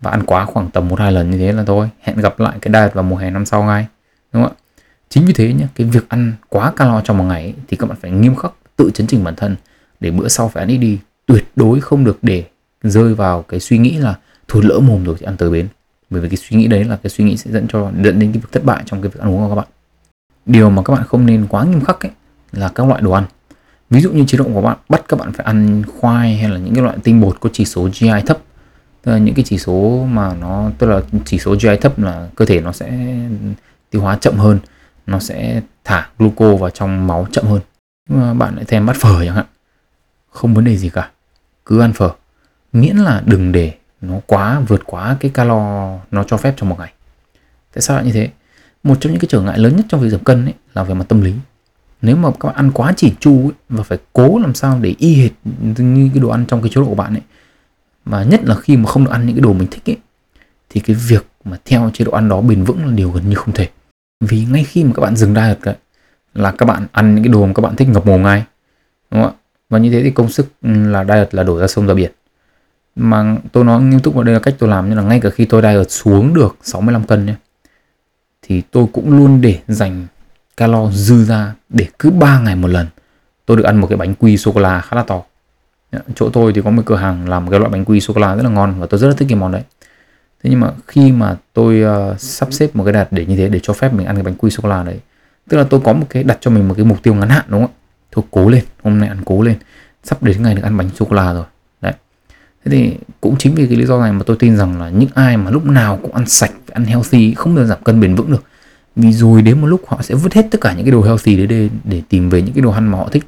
[0.00, 1.88] Và ăn quá khoảng tầm một hai lần như thế là thôi.
[2.00, 3.86] Hẹn gặp lại cái diet vào mùa hè năm sau ngay.
[4.32, 4.60] Đúng không ạ?
[5.08, 7.88] Chính vì thế nhé cái việc ăn quá calo trong một ngày ấy, thì các
[7.88, 9.56] bạn phải nghiêm khắc tự chấn chỉnh bản thân
[10.00, 10.98] để bữa sau phải ăn ít đi.
[11.26, 12.44] Tuyệt đối không được để
[12.82, 14.14] rơi vào cái suy nghĩ là
[14.48, 15.68] thôi lỡ mồm rồi thì ăn tới bến.
[16.10, 18.32] Bởi vì cái suy nghĩ đấy là cái suy nghĩ sẽ dẫn cho dẫn đến
[18.32, 19.68] cái việc thất bại trong cái việc ăn uống của các bạn.
[20.46, 22.10] Điều mà các bạn không nên quá nghiêm khắc ấy
[22.52, 23.24] là các loại đồ ăn
[23.90, 26.58] ví dụ như chế độ của bạn, bắt các bạn phải ăn khoai hay là
[26.58, 28.38] những cái loại tinh bột có chỉ số GI thấp.
[29.02, 32.28] Tức là những cái chỉ số mà nó, tức là chỉ số GI thấp là
[32.36, 33.16] cơ thể nó sẽ
[33.90, 34.58] tiêu hóa chậm hơn,
[35.06, 37.60] nó sẽ thả gluco vào trong máu chậm hơn.
[38.08, 39.46] Nhưng mà bạn lại thèm bắt phở chẳng hạn.
[40.30, 41.10] Không vấn đề gì cả,
[41.66, 42.10] cứ ăn phở.
[42.72, 46.78] Miễn là đừng để nó quá, vượt quá cái calo nó cho phép trong một
[46.78, 46.92] ngày.
[47.74, 48.30] Tại sao lại như thế?
[48.82, 50.94] Một trong những cái trở ngại lớn nhất trong việc giảm cân ấy là về
[50.94, 51.34] mặt tâm lý
[52.02, 54.94] nếu mà các bạn ăn quá chỉ chu ấy, và phải cố làm sao để
[54.98, 55.30] y hệt
[55.78, 57.22] như cái đồ ăn trong cái chế độ của bạn ấy
[58.04, 59.96] và nhất là khi mà không được ăn những cái đồ mình thích ấy
[60.70, 63.34] thì cái việc mà theo chế độ ăn đó bền vững là điều gần như
[63.34, 63.68] không thể.
[64.20, 65.74] Vì ngay khi mà các bạn dừng diet ấy,
[66.34, 68.44] là các bạn ăn những cái đồ mà các bạn thích ngập mồm ngay
[69.10, 69.36] đúng không ạ?
[69.70, 72.12] Và như thế thì công sức ừ, là diet là đổ ra sông ra biển.
[72.96, 75.30] Mà tôi nói nghiêm túc vào đây là cách tôi làm như là ngay cả
[75.30, 77.34] khi tôi diet xuống được 65 cân nhé
[78.42, 80.06] thì tôi cũng luôn để dành
[80.58, 82.86] calo dư ra để cứ 3 ngày một lần.
[83.46, 85.22] Tôi được ăn một cái bánh quy sô cô la khá là to.
[86.14, 88.20] Chỗ tôi thì có một cửa hàng làm một cái loại bánh quy sô cô
[88.20, 89.62] la rất là ngon và tôi rất là thích cái món đấy.
[90.42, 93.48] Thế nhưng mà khi mà tôi uh, sắp xếp một cái đặt để như thế
[93.48, 94.98] để cho phép mình ăn cái bánh quy sô cô la đấy
[95.48, 97.44] tức là tôi có một cái đặt cho mình một cái mục tiêu ngắn hạn
[97.48, 97.76] đúng không ạ?
[98.12, 99.54] Thôi cố lên hôm nay ăn cố lên.
[100.04, 101.44] Sắp đến ngày được ăn bánh sô cô la rồi.
[101.80, 101.92] Đấy.
[102.64, 105.08] Thế thì cũng chính vì cái lý do này mà tôi tin rằng là những
[105.14, 108.32] ai mà lúc nào cũng ăn sạch ăn healthy không bao giảm cân bền vững
[108.32, 108.44] được
[108.98, 111.36] vì rồi đến một lúc họ sẽ vứt hết tất cả những cái đồ healthy
[111.36, 113.24] đấy để, để tìm về những cái đồ ăn mà họ thích.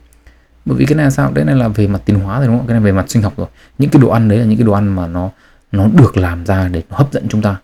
[0.65, 1.33] Bởi vì cái này là sao?
[1.33, 2.67] Đấy này là về mặt tiến hóa rồi đúng không?
[2.67, 3.47] Cái này về mặt sinh học rồi.
[3.79, 5.31] Những cái đồ ăn đấy là những cái đồ ăn mà nó
[5.73, 7.57] nó được làm ra để nó hấp dẫn chúng ta.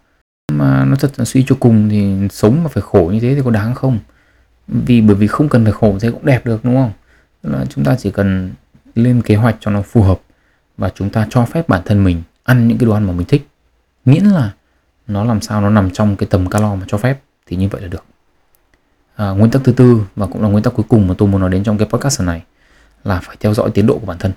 [0.52, 3.40] Mà nó thật là suy cho cùng thì sống mà phải khổ như thế thì
[3.44, 3.98] có đáng không?
[4.68, 6.92] Vì bởi vì không cần phải khổ thế cũng đẹp được đúng không?
[7.42, 8.52] Tức là chúng ta chỉ cần
[8.94, 10.20] lên kế hoạch cho nó phù hợp
[10.78, 13.26] và chúng ta cho phép bản thân mình ăn những cái đồ ăn mà mình
[13.26, 13.48] thích.
[14.04, 14.52] Miễn là
[15.06, 17.82] nó làm sao nó nằm trong cái tầm calo mà cho phép thì như vậy
[17.82, 18.04] là được.
[19.16, 21.40] À, nguyên tắc thứ tư và cũng là nguyên tắc cuối cùng mà tôi muốn
[21.40, 22.42] nói đến trong cái podcast này
[23.04, 24.32] là phải theo dõi tiến độ của bản thân.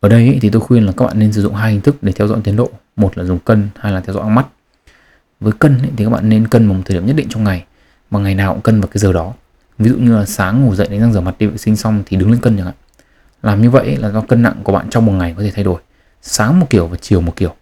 [0.00, 2.12] Ở đây thì tôi khuyên là các bạn nên sử dụng hai hình thức để
[2.12, 2.70] theo dõi tiến độ.
[2.96, 4.46] Một là dùng cân hai là theo dõi mắt.
[5.40, 7.64] Với cân thì các bạn nên cân một thời điểm nhất định trong ngày
[8.10, 9.32] mà ngày nào cũng cân vào cái giờ đó.
[9.78, 12.02] Ví dụ như là sáng ngủ dậy đánh răng rửa mặt đi vệ sinh xong
[12.06, 12.74] thì đứng lên cân chẳng hạn.
[13.42, 15.64] Làm như vậy là do cân nặng của bạn trong một ngày có thể thay
[15.64, 15.80] đổi.
[16.22, 17.54] Sáng một kiểu và chiều một kiểu.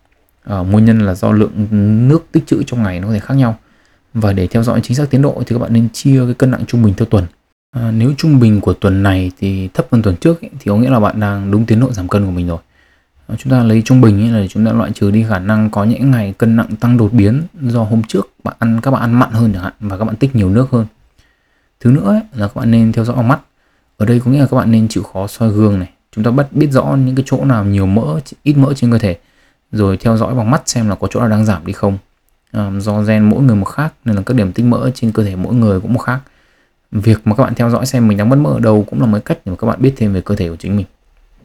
[0.45, 1.67] À, nguyên nhân là do lượng
[2.09, 3.59] nước tích trữ trong ngày nó có thể khác nhau
[4.15, 6.51] và để theo dõi chính xác tiến độ thì các bạn nên chia cái cân
[6.51, 7.27] nặng trung bình theo tuần.
[7.71, 10.77] À, nếu trung bình của tuần này thì thấp hơn tuần trước ấy, thì có
[10.77, 12.59] nghĩa là bạn đang đúng tiến độ giảm cân của mình rồi.
[13.27, 15.71] À, chúng ta lấy trung bình ấy là chúng ta loại trừ đi khả năng
[15.71, 19.01] có những ngày cân nặng tăng đột biến do hôm trước bạn ăn các bạn
[19.01, 20.87] ăn mặn hơn chẳng hạn và các bạn tích nhiều nước hơn.
[21.81, 23.41] Thứ nữa ấy, là các bạn nên theo dõi bằng mắt.
[23.97, 25.89] Ở đây có nghĩa là các bạn nên chịu khó soi gương này.
[26.13, 28.99] Chúng ta bắt biết rõ những cái chỗ nào nhiều mỡ ít mỡ trên cơ
[28.99, 29.19] thể
[29.73, 31.99] rồi theo dõi bằng mắt xem là có chỗ nào đang giảm đi không
[32.55, 35.25] um, do gen mỗi người một khác nên là các điểm tích mỡ trên cơ
[35.25, 36.21] thể mỗi người cũng một khác.
[36.91, 39.07] Việc mà các bạn theo dõi xem mình đang mất mỡ ở đâu cũng là
[39.07, 40.87] một cách để mà các bạn biết thêm về cơ thể của chính mình.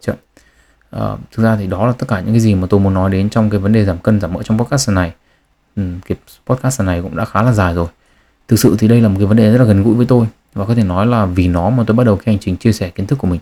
[0.00, 0.14] Chưa?
[0.96, 3.10] Uh, thực ra thì đó là tất cả những cái gì mà tôi muốn nói
[3.10, 5.12] đến trong cái vấn đề giảm cân giảm mỡ trong podcast này.
[5.76, 7.86] Ừ, cái podcast này cũng đã khá là dài rồi.
[8.48, 10.26] Thực sự thì đây là một cái vấn đề rất là gần gũi với tôi
[10.54, 12.72] và có thể nói là vì nó mà tôi bắt đầu cái hành trình chia
[12.72, 13.40] sẻ kiến thức của mình.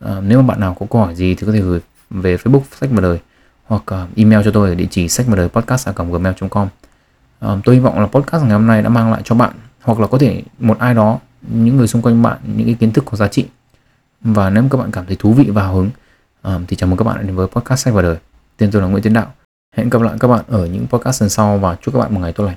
[0.00, 1.80] À, nếu mà bạn nào có câu hỏi gì thì có thể gửi
[2.10, 3.18] về facebook sách và đời
[3.64, 3.82] hoặc
[4.16, 6.68] email cho tôi ở địa chỉ sách và đời podcast gmail.com
[7.46, 10.00] uh, tôi hy vọng là podcast ngày hôm nay đã mang lại cho bạn hoặc
[10.00, 11.18] là có thể một ai đó
[11.48, 13.46] những người xung quanh bạn những cái kiến thức có giá trị.
[14.20, 15.90] Và nếu các bạn cảm thấy thú vị và hào hứng
[16.42, 18.16] um, thì chào mừng các bạn đến với podcast sách và đời.
[18.56, 19.32] Tên tôi là Nguyễn Tiến Đạo.
[19.76, 22.20] Hẹn gặp lại các bạn ở những podcast lần sau và chúc các bạn một
[22.20, 22.56] ngày tốt lành.